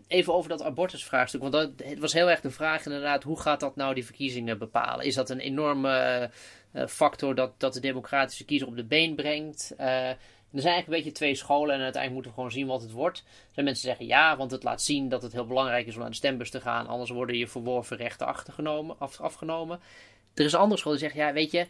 [0.06, 1.40] even over dat abortusvraagstuk.
[1.40, 4.58] Want dat, het was heel erg de vraag inderdaad, hoe gaat dat nou die verkiezingen
[4.58, 5.06] bepalen?
[5.06, 6.30] Is dat een enorme
[6.72, 9.74] uh, factor dat, dat de democratische kiezer op de been brengt?
[9.80, 10.08] Uh,
[10.56, 12.92] er zijn eigenlijk een beetje twee scholen en uiteindelijk moeten we gewoon zien wat het
[12.92, 13.18] wordt.
[13.18, 15.94] Er zijn mensen die zeggen ja, want het laat zien dat het heel belangrijk is
[15.94, 16.86] om naar de stembus te gaan.
[16.86, 19.80] Anders worden je verworven rechten af, afgenomen.
[20.34, 21.66] Er is een andere school die zegt ja, weet je,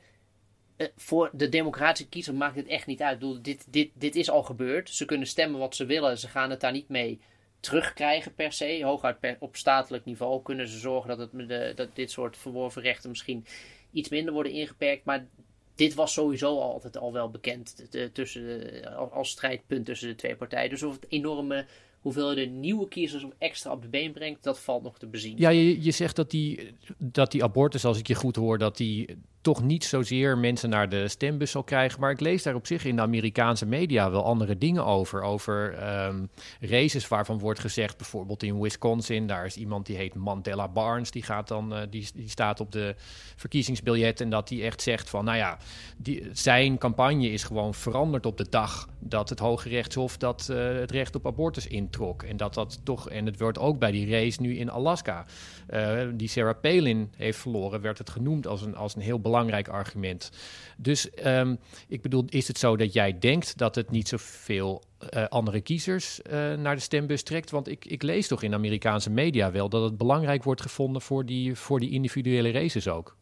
[0.77, 3.45] uh, voor de democratische kiezer maakt het echt niet uit.
[3.45, 4.91] Dit, dit, dit is al gebeurd.
[4.91, 6.19] Ze kunnen stemmen wat ze willen.
[6.19, 7.21] Ze gaan het daar niet mee
[7.67, 8.81] terugkrijgen per se.
[8.83, 13.09] Hooguit op statelijk niveau kunnen ze zorgen dat, het, de, dat dit soort verworven rechten
[13.09, 13.47] misschien
[13.93, 15.05] iets minder worden ingeperkt.
[15.05, 15.27] Maar
[15.75, 20.71] dit was sowieso altijd al wel bekend tussen als strijdpunt tussen de twee partijen.
[20.71, 21.67] Dus of het enorme
[22.07, 25.35] hoeveel de nieuwe kiezers extra op de been brengt, dat valt nog te bezien.
[25.37, 28.77] Ja, je, je zegt dat die, dat die abortus, als ik je goed hoor, dat
[28.77, 29.17] die
[29.47, 32.01] toch niet zozeer mensen naar de stembus zal krijgen.
[32.01, 35.23] Maar ik lees daar op zich in de Amerikaanse media wel andere dingen over.
[35.23, 35.75] Over
[36.07, 41.11] um, races waarvan wordt gezegd, bijvoorbeeld in Wisconsin, daar is iemand die heet Mandela Barnes.
[41.11, 42.95] Die, gaat dan, uh, die, die staat op de
[43.37, 45.59] verkiezingsbiljet en dat die echt zegt van, nou ja,
[45.97, 50.79] die, zijn campagne is gewoon veranderd op de dag dat het Hoge Rechtshof dat, uh,
[50.79, 51.96] het recht op abortus introk.
[52.05, 55.25] En dat dat toch, en het wordt ook bij die race nu in Alaska,
[55.71, 59.69] uh, die Sarah Palin heeft verloren, werd het genoemd als een, als een heel belangrijk
[59.69, 60.31] argument.
[60.77, 64.83] Dus um, ik bedoel, is het zo dat jij denkt dat het niet zoveel
[65.15, 67.51] uh, andere kiezers uh, naar de stembus trekt?
[67.51, 71.27] Want ik, ik lees toch in Amerikaanse media wel dat het belangrijk wordt gevonden voor
[71.27, 73.17] die, voor die individuele races ook.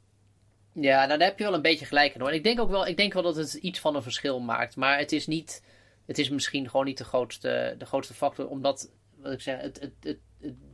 [0.72, 2.32] Ja, nou, daar heb je wel een beetje gelijk in hoor.
[2.32, 4.76] Ik denk ook wel, ik denk wel dat het iets van een verschil maakt.
[4.76, 5.62] Maar het is niet,
[6.06, 8.48] het is misschien gewoon niet de grootste, de grootste factor.
[8.48, 10.18] Omdat, wat ik zeg, het, het, het,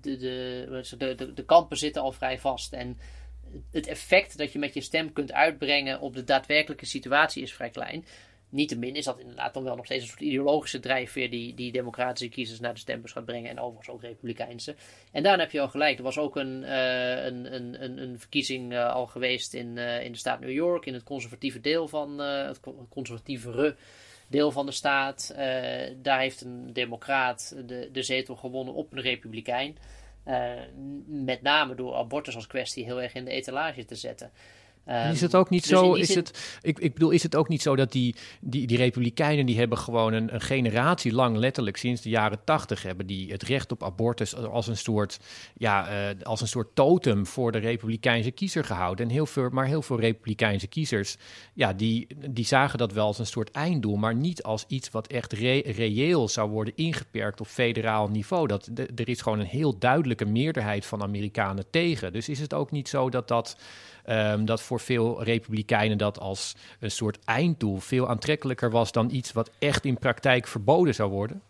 [0.01, 0.17] de,
[0.97, 2.73] de, de, de, kampen zitten al vrij vast.
[2.73, 2.99] En
[3.71, 7.71] het effect dat je met je stem kunt uitbrengen op de daadwerkelijke situatie is vrij
[7.71, 8.05] klein.
[8.49, 12.29] Niettemin is dat inderdaad dan wel nog steeds een soort ideologische drijfveer die, die democratische
[12.29, 13.51] kiezers naar de stembus gaat brengen.
[13.51, 14.75] En overigens ook republikeinse.
[15.13, 15.99] En daar heb je al gelijk.
[15.99, 20.13] Er was ook een, uh, een, een, een, verkiezing uh, al geweest in, uh, in
[20.13, 20.87] de staat New York.
[20.87, 23.77] In het conservatieve deel van het conservatievere
[24.31, 25.35] deel van de staat.
[25.97, 29.77] daar heeft een democraat de, de zetel gewonnen op een republikein.
[30.27, 30.53] Uh,
[31.07, 34.31] met name door abortus als kwestie heel erg in de etalage te zetten.
[34.91, 35.95] Is het ook niet dus zo?
[35.95, 39.47] Is het, ik, ik bedoel, is het ook niet zo dat die, die, die Republikeinen
[39.47, 43.43] die hebben gewoon een, een generatie lang, letterlijk sinds de jaren tachtig, hebben die het
[43.43, 45.19] recht op abortus als een soort,
[45.57, 49.07] ja, uh, als een soort totem voor de Republikeinse kiezer gehouden.
[49.07, 51.17] En heel veel, maar heel veel Republikeinse kiezers,
[51.55, 55.07] ja, die, die zagen dat wel als een soort einddoel, maar niet als iets wat
[55.07, 58.47] echt reëel zou worden ingeperkt op federaal niveau.
[58.47, 62.13] Dat, de, er is gewoon een heel duidelijke meerderheid van Amerikanen tegen.
[62.13, 63.57] Dus is het ook niet zo dat dat
[64.09, 69.33] Um, dat voor veel republikeinen dat als een soort einddoel veel aantrekkelijker was dan iets
[69.33, 71.43] wat echt in praktijk verboden zou worden?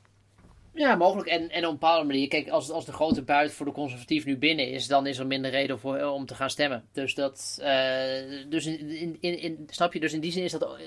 [0.74, 1.28] Ja, mogelijk.
[1.28, 4.24] En, en op een bepaalde manier, kijk, als, als de grote buit voor de conservatief
[4.24, 6.84] nu binnen is, dan is er minder reden voor, eh, om te gaan stemmen.
[6.92, 7.68] Dus dat, uh,
[8.48, 10.78] dus in, in, in, snap je, dus in die zin is dat,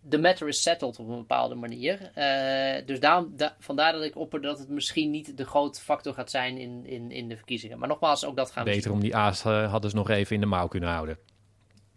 [0.00, 2.10] de matter is settled op een bepaalde manier.
[2.18, 6.30] Uh, dus daarom, vandaar dat ik opper dat het misschien niet de grote factor gaat
[6.30, 7.78] zijn in, in, in de verkiezingen.
[7.78, 10.34] Maar nogmaals, ook dat gaan we Beter om die aas uh, hadden ze nog even
[10.34, 11.18] in de mouw kunnen houden.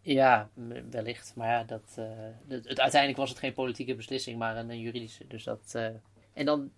[0.02, 0.50] Ja,
[0.90, 1.34] wellicht.
[1.36, 2.00] Maar ja, dat,
[2.48, 5.28] het, uiteindelijk was het geen politieke beslissing, maar een, een juridische.
[5.28, 5.76] Dus dat,
[6.34, 6.72] en dan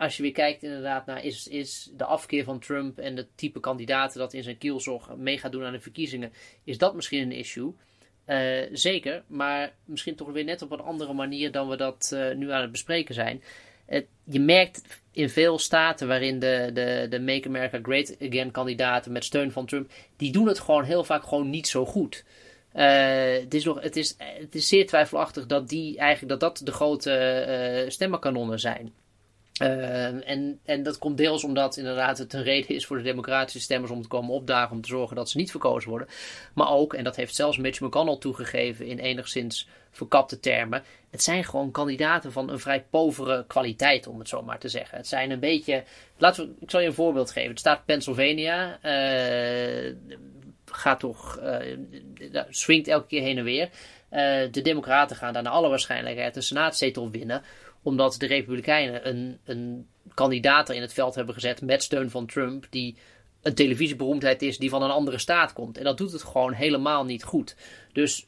[0.00, 3.60] als je weer kijkt inderdaad naar is, is de afkeer van Trump en de type
[3.60, 6.32] kandidaten dat in zijn kielzog mee gaat doen aan de verkiezingen,
[6.64, 7.74] is dat misschien een issue?
[8.26, 12.34] Uh, zeker, maar misschien toch weer net op een andere manier dan we dat uh,
[12.34, 13.42] nu aan het bespreken zijn.
[14.24, 19.24] Je merkt in veel staten waarin de, de, de Make America Great Again kandidaten met
[19.24, 22.24] steun van Trump, die doen het gewoon heel vaak gewoon niet zo goed.
[22.72, 26.72] het, is nog, het, is, het is zeer twijfelachtig dat die eigenlijk dat dat de
[26.72, 28.92] grote stemmenkanonnen zijn.
[29.62, 33.60] Uh, en, en dat komt deels omdat inderdaad het een reden is voor de democratische
[33.60, 36.08] stemmers om te komen opdagen om te zorgen dat ze niet verkozen worden.
[36.54, 41.44] Maar ook, en dat heeft zelfs Mitch McConnell toegegeven in enigszins verkapte termen, het zijn
[41.44, 44.96] gewoon kandidaten van een vrij povere kwaliteit, om het zo maar te zeggen.
[44.98, 45.84] Het zijn een beetje,
[46.16, 47.50] laten we, ik zal je een voorbeeld geven.
[47.50, 49.94] Het staat Pennsylvania, uh,
[50.64, 51.76] gaat toch, uh,
[52.48, 53.68] swingt elke keer heen en weer.
[54.50, 57.42] de democraten gaan daar naar alle waarschijnlijkheid een senaatzetel winnen
[57.82, 62.26] omdat de Republikeinen een, een kandidaat er in het veld hebben gezet met steun van
[62.26, 62.66] Trump.
[62.70, 62.96] Die
[63.42, 65.78] een televisieberoemdheid is die van een andere staat komt.
[65.78, 67.56] En dat doet het gewoon helemaal niet goed.
[67.92, 68.26] Dus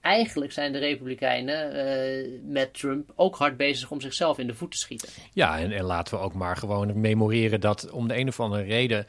[0.00, 4.70] eigenlijk zijn de Republikeinen uh, met Trump ook hard bezig om zichzelf in de voet
[4.70, 5.08] te schieten.
[5.32, 9.06] Ja, en laten we ook maar gewoon memoreren dat om de een of andere reden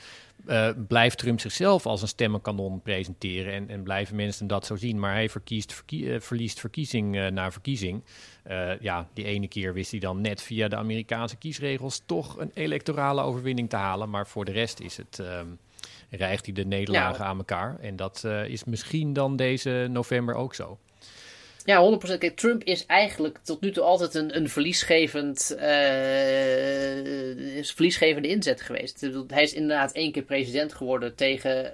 [0.48, 3.54] uh, blijft Trump zichzelf als een stemmenkanon presenteren.
[3.54, 5.00] En, en blijven mensen dat zo zien.
[5.00, 8.04] Maar hij verkiest, verkie uh, verliest verkiezing na verkiezing.
[8.80, 13.22] ja, die ene keer wist hij dan net via de Amerikaanse kiesregels toch een electorale
[13.22, 14.10] overwinning te halen.
[14.10, 15.20] Maar voor de rest is het.
[15.20, 15.48] Ehm,
[16.10, 17.80] rijgt hij de nederlagen aan elkaar.
[17.80, 20.78] En dat is misschien dan deze november ook zo.
[21.68, 22.18] Ja, 100%.
[22.18, 25.62] Kijk, Trump is eigenlijk tot nu toe altijd een, een verliesgevend, uh,
[27.64, 29.08] verliesgevende inzet geweest.
[29.28, 31.74] Hij is inderdaad één keer president geworden tegen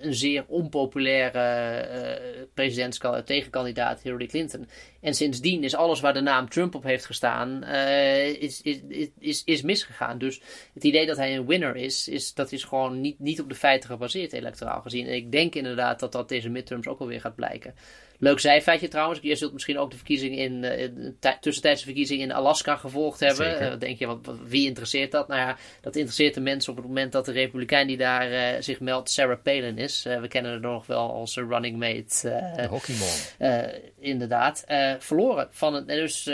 [0.00, 2.20] een zeer onpopulaire
[2.54, 4.68] uh, tegenkandidaat Hillary Clinton.
[5.00, 8.80] En sindsdien is alles waar de naam Trump op heeft gestaan, uh, is, is,
[9.18, 10.18] is, is misgegaan.
[10.18, 10.40] Dus
[10.74, 13.54] het idee dat hij een winner is, is dat is gewoon niet, niet op de
[13.54, 15.06] feiten gebaseerd, electoraal gezien.
[15.06, 17.74] En ik denk inderdaad dat dat deze midterms ook alweer gaat blijken.
[18.20, 19.18] Leuk zijfeitje trouwens.
[19.22, 23.62] Je zult misschien ook de verkiezing in, uh, tussentijdse verkiezing in Alaska gevolgd hebben.
[23.62, 25.28] Uh, denk je, wat, wie interesseert dat?
[25.28, 28.60] Nou ja, dat interesseert de mensen op het moment dat de Republikein die daar uh,
[28.60, 30.02] zich meldt, Sarah Palin is.
[30.02, 32.52] we kennen haar nog wel als running mate.
[32.56, 33.78] de hockeyman.
[33.98, 34.64] inderdaad.
[34.98, 35.88] verloren van het.
[35.88, 36.24] Dus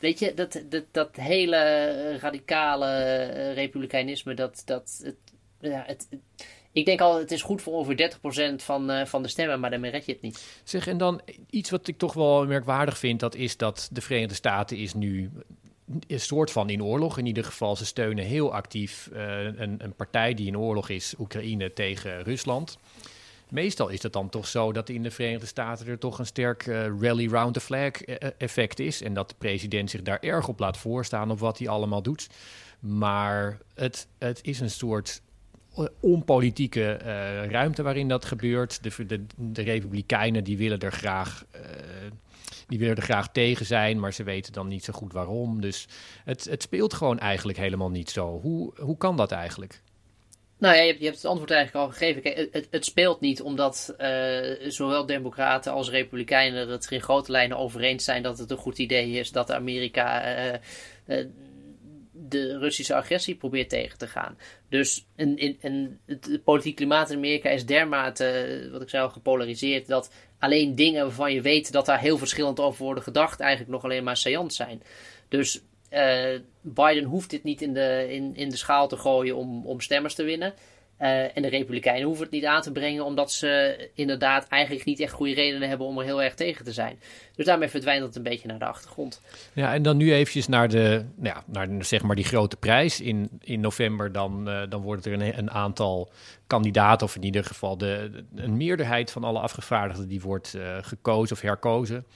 [0.00, 5.16] weet je, dat, dat, dat hele radicale republikeinisme, dat, dat het,
[5.60, 6.08] ja, het
[6.76, 8.18] ik denk al, het is goed voor ongeveer
[8.52, 10.60] 30% van, uh, van de stemmen, maar daarmee red je het niet.
[10.64, 11.20] Zeg, en dan
[11.50, 15.30] iets wat ik toch wel merkwaardig vind, dat is dat de Verenigde Staten is nu
[16.06, 17.18] een soort van in oorlog.
[17.18, 21.14] In ieder geval, ze steunen heel actief uh, een, een partij die in oorlog is,
[21.18, 22.78] Oekraïne tegen Rusland.
[23.48, 26.66] Meestal is het dan toch zo dat in de Verenigde Staten er toch een sterk
[26.66, 27.90] uh, rally round the flag
[28.38, 29.02] effect is.
[29.02, 32.28] En dat de president zich daar erg op laat voorstaan op wat hij allemaal doet.
[32.80, 35.22] Maar het, het is een soort
[36.00, 38.82] onpolitieke uh, ruimte waarin dat gebeurt.
[38.82, 41.44] De, de, de, Republikeinen die willen er graag.
[41.54, 41.60] Uh,
[42.66, 45.60] die willen er graag tegen zijn, maar ze weten dan niet zo goed waarom.
[45.60, 45.88] Dus
[46.24, 48.40] het, het speelt gewoon eigenlijk helemaal niet zo.
[48.40, 49.80] Hoe, hoe kan dat eigenlijk?
[50.58, 52.22] Nou ja, je hebt, je hebt het antwoord eigenlijk al gegeven.
[52.22, 53.94] Kijk, het, het, speelt niet omdat
[54.68, 58.78] zowel Democraten als Republikeinen het in grote lijnen over eens zijn dat het een goed
[58.78, 60.22] idee is dat Amerika
[62.28, 64.38] de Russische agressie probeert tegen te gaan.
[64.68, 69.86] Dus in, in het politieke klimaat in Amerika is dermate, wat ik zei al, gepolariseerd
[69.86, 73.84] dat alleen dingen waarvan je weet dat daar heel verschillend over worden gedacht, eigenlijk nog
[73.84, 74.82] alleen maar saillant zijn.
[75.28, 79.66] Dus uh, Biden hoeft dit niet in de, in, in de schaal te gooien om,
[79.66, 80.54] om stemmers te winnen.
[80.98, 85.12] En de Republikeinen hoeven het niet aan te brengen, omdat ze inderdaad eigenlijk niet echt
[85.12, 86.98] goede redenen hebben om er heel erg tegen te zijn.
[87.34, 89.20] Dus daarmee verdwijnt het een beetje naar de achtergrond.
[89.52, 93.00] Ja, en dan nu eventjes naar, de, nou ja, naar zeg maar die grote prijs.
[93.00, 96.10] In, in november dan, uh, dan wordt er een, een, aantal
[96.46, 101.36] kandidaten, of in ieder geval de, een meerderheid van alle afgevaardigden, die wordt uh, gekozen
[101.36, 102.06] of herkozen.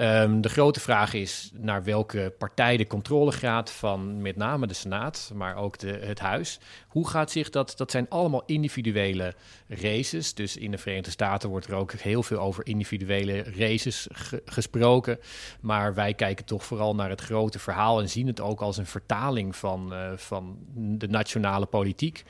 [0.00, 5.30] Um, de grote vraag is naar welke partij de controlegraad van met name de Senaat,
[5.34, 6.60] maar ook de, het Huis.
[6.88, 7.74] Hoe gaat zich dat?
[7.76, 9.34] Dat zijn allemaal individuele
[9.68, 10.34] races.
[10.34, 14.08] Dus in de Verenigde Staten wordt er ook heel veel over individuele races
[14.44, 15.18] gesproken.
[15.60, 18.86] Maar wij kijken toch vooral naar het grote verhaal en zien het ook als een
[18.86, 22.24] vertaling van, uh, van de nationale politiek.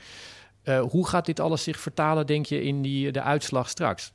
[0.63, 4.11] Uh, hoe gaat dit alles zich vertalen, denk je, in die, de uitslag straks?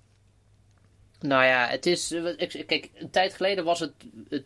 [1.22, 2.14] Nou ja, het is.
[2.66, 3.92] Kijk, een tijd geleden was het.
[4.28, 4.44] het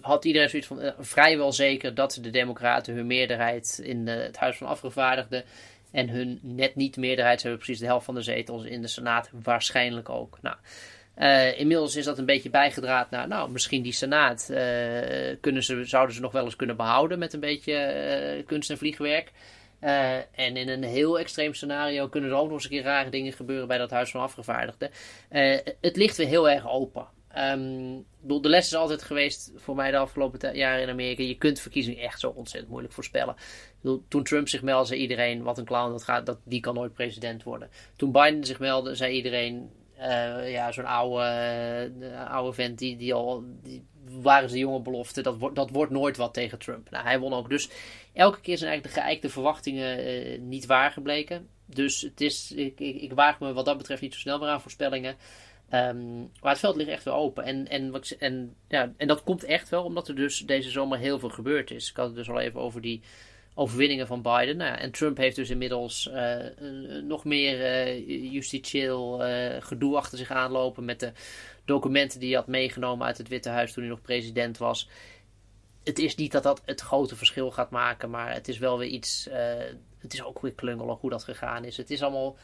[0.00, 4.36] had iedereen zoiets van uh, vrijwel zeker dat de Democraten hun meerderheid in de, het
[4.36, 5.44] Huis van Afgevaardigden.
[5.90, 8.88] en hun net niet meerderheid, ze hebben precies de helft van de zetels in de
[8.88, 10.38] Senaat, waarschijnlijk ook.
[10.42, 10.56] Nou.
[11.56, 14.46] Inmiddels is dat een beetje bijgedraad naar, nou, misschien die Senaat
[15.40, 19.32] kunnen ze, zouden ze nog wel eens kunnen behouden met een beetje kunst en vliegwerk.
[19.80, 23.10] Uh, en in een heel extreem scenario kunnen er ook nog eens een keer rare
[23.10, 24.90] dingen gebeuren bij dat Huis van Afgevaardigden.
[25.30, 27.06] Uh, het ligt weer heel erg open.
[27.38, 31.22] Um, de les is altijd geweest voor mij de afgelopen jaren in Amerika.
[31.22, 33.34] Je kunt verkiezingen echt zo ontzettend moeilijk voorspellen.
[34.08, 36.92] Toen Trump zich meldde, zei iedereen: wat een clown dat gaat, dat, die kan nooit
[36.92, 37.70] president worden.
[37.96, 41.92] Toen Biden zich meldde, zei iedereen: uh, ja, zo'n oude,
[42.28, 43.44] oude vent die, die al.
[43.62, 43.88] Die,
[44.20, 46.90] waren ze jonge belofte, dat, wordt dat wordt nooit wat tegen Trump.
[46.90, 47.48] Nou, hij won ook.
[47.48, 47.68] Dus
[48.12, 51.48] elke keer zijn eigenlijk de geëikte verwachtingen uh, niet waar gebleken.
[51.66, 54.48] Dus het is, ik, ik, ik, waag me wat dat betreft niet zo snel meer
[54.48, 55.16] aan voorspellingen.
[55.72, 57.44] Um, maar het veld ligt echt wel open.
[57.44, 61.18] En, en, en, ja, en dat komt echt wel omdat er dus deze zomer heel
[61.18, 61.90] veel gebeurd is.
[61.90, 63.00] Ik had het dus al even over die
[63.54, 64.56] overwinningen van Biden.
[64.56, 66.36] Nou ja, en Trump heeft dus inmiddels uh,
[67.02, 69.22] nog meer uh, justitieel
[69.60, 71.12] gedoe achter zich aanlopen met de
[71.64, 74.88] documenten die hij had meegenomen uit het Witte Huis toen hij nog president was.
[75.84, 78.88] Het is niet dat dat het grote verschil gaat maken, maar het is wel weer
[78.88, 79.28] iets.
[79.98, 81.76] het is ook weer klungelig hoe dat gegaan is.
[81.76, 82.36] Het is allemaal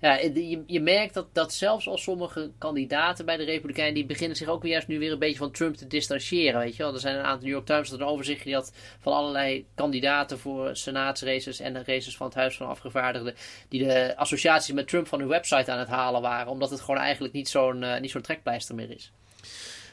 [0.00, 3.94] ja, je, je merkt dat, dat zelfs al sommige kandidaten bij de Republikeinen...
[3.94, 6.76] die beginnen zich ook weer juist nu weer een beetje van Trump te distancieren, weet
[6.76, 6.94] je wel.
[6.94, 10.38] Er zijn een aantal New York Times dat een overzicht die had van allerlei kandidaten...
[10.38, 13.34] voor senaatsraces en de races van het Huis van Afgevaardigden...
[13.68, 16.52] die de associaties met Trump van hun website aan het halen waren...
[16.52, 19.12] omdat het gewoon eigenlijk niet zo'n uh, niet zo'n trekpleister meer is.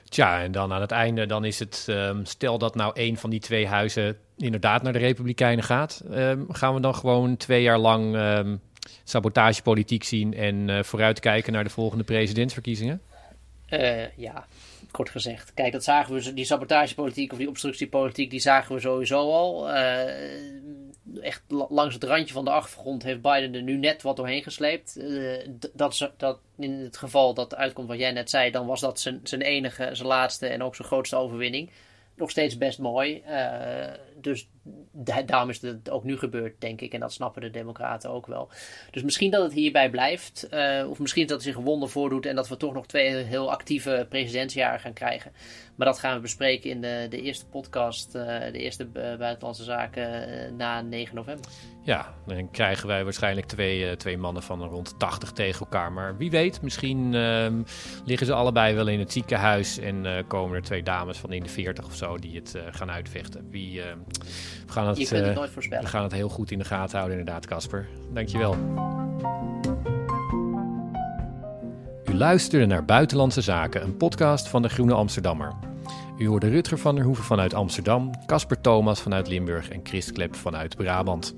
[0.09, 3.29] Tja, en dan aan het einde, dan is het, um, stel dat nou een van
[3.29, 7.77] die twee huizen inderdaad naar de Republikeinen gaat, um, gaan we dan gewoon twee jaar
[7.77, 8.61] lang um,
[9.03, 13.01] sabotagepolitiek zien en uh, vooruitkijken naar de volgende presidentsverkiezingen?
[13.69, 14.45] Uh, ja,
[14.91, 15.53] kort gezegd.
[15.53, 19.69] Kijk, dat zagen we, die sabotagepolitiek of die obstructiepolitiek, die zagen we sowieso al.
[19.69, 24.43] Uh, echt langs het randje van de achtergrond heeft Biden er nu net wat doorheen
[24.43, 24.99] gesleept.
[25.73, 29.19] dat, dat in het geval dat uitkomt wat jij net zei, dan was dat zijn,
[29.23, 31.69] zijn enige, zijn laatste en ook zijn grootste overwinning.
[32.15, 33.23] Nog steeds best mooi.
[34.23, 34.49] Dus
[35.25, 36.93] daarom is het ook nu gebeurd, denk ik.
[36.93, 38.49] En dat snappen de Democraten ook wel.
[38.91, 40.47] Dus misschien dat het hierbij blijft.
[40.53, 42.25] Uh, of misschien dat er zich een wonder voordoet.
[42.25, 45.31] En dat we toch nog twee heel actieve presidentsjaren gaan krijgen.
[45.75, 48.15] Maar dat gaan we bespreken in de, de eerste podcast.
[48.15, 48.85] Uh, de eerste
[49.17, 51.51] buitenlandse zaken na 9 november.
[51.83, 55.91] Ja, dan krijgen wij waarschijnlijk twee, twee mannen van rond 80 tegen elkaar.
[55.91, 57.61] Maar wie weet, misschien ehm,
[58.05, 59.77] liggen ze allebei wel in het ziekenhuis.
[59.77, 63.49] En komen er twee dames van in de 40 of zo die het gaan uitvechten.
[63.49, 63.97] Wie ehm,
[64.65, 65.83] we gaan het, je kunt het nooit voorspellen.
[65.83, 67.87] We gaan het heel goed in de gaten houden, inderdaad, Casper.
[68.13, 68.55] Dankjewel.
[72.05, 75.53] U luisterde naar Buitenlandse Zaken, een podcast van de Groene Amsterdammer.
[76.17, 80.35] U hoorde Rutger van der Hoeven vanuit Amsterdam, Casper Thomas vanuit Limburg en Chris Klep
[80.35, 81.35] vanuit Brabant.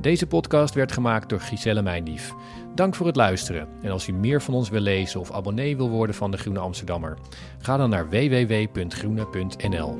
[0.00, 2.32] Deze podcast werd gemaakt door Giselle Mijndief.
[2.74, 3.68] Dank voor het luisteren.
[3.82, 6.58] En als u meer van ons wil lezen of abonnee wil worden van de Groene
[6.58, 7.18] Amsterdammer,
[7.58, 9.98] ga dan naar www.groene.nl.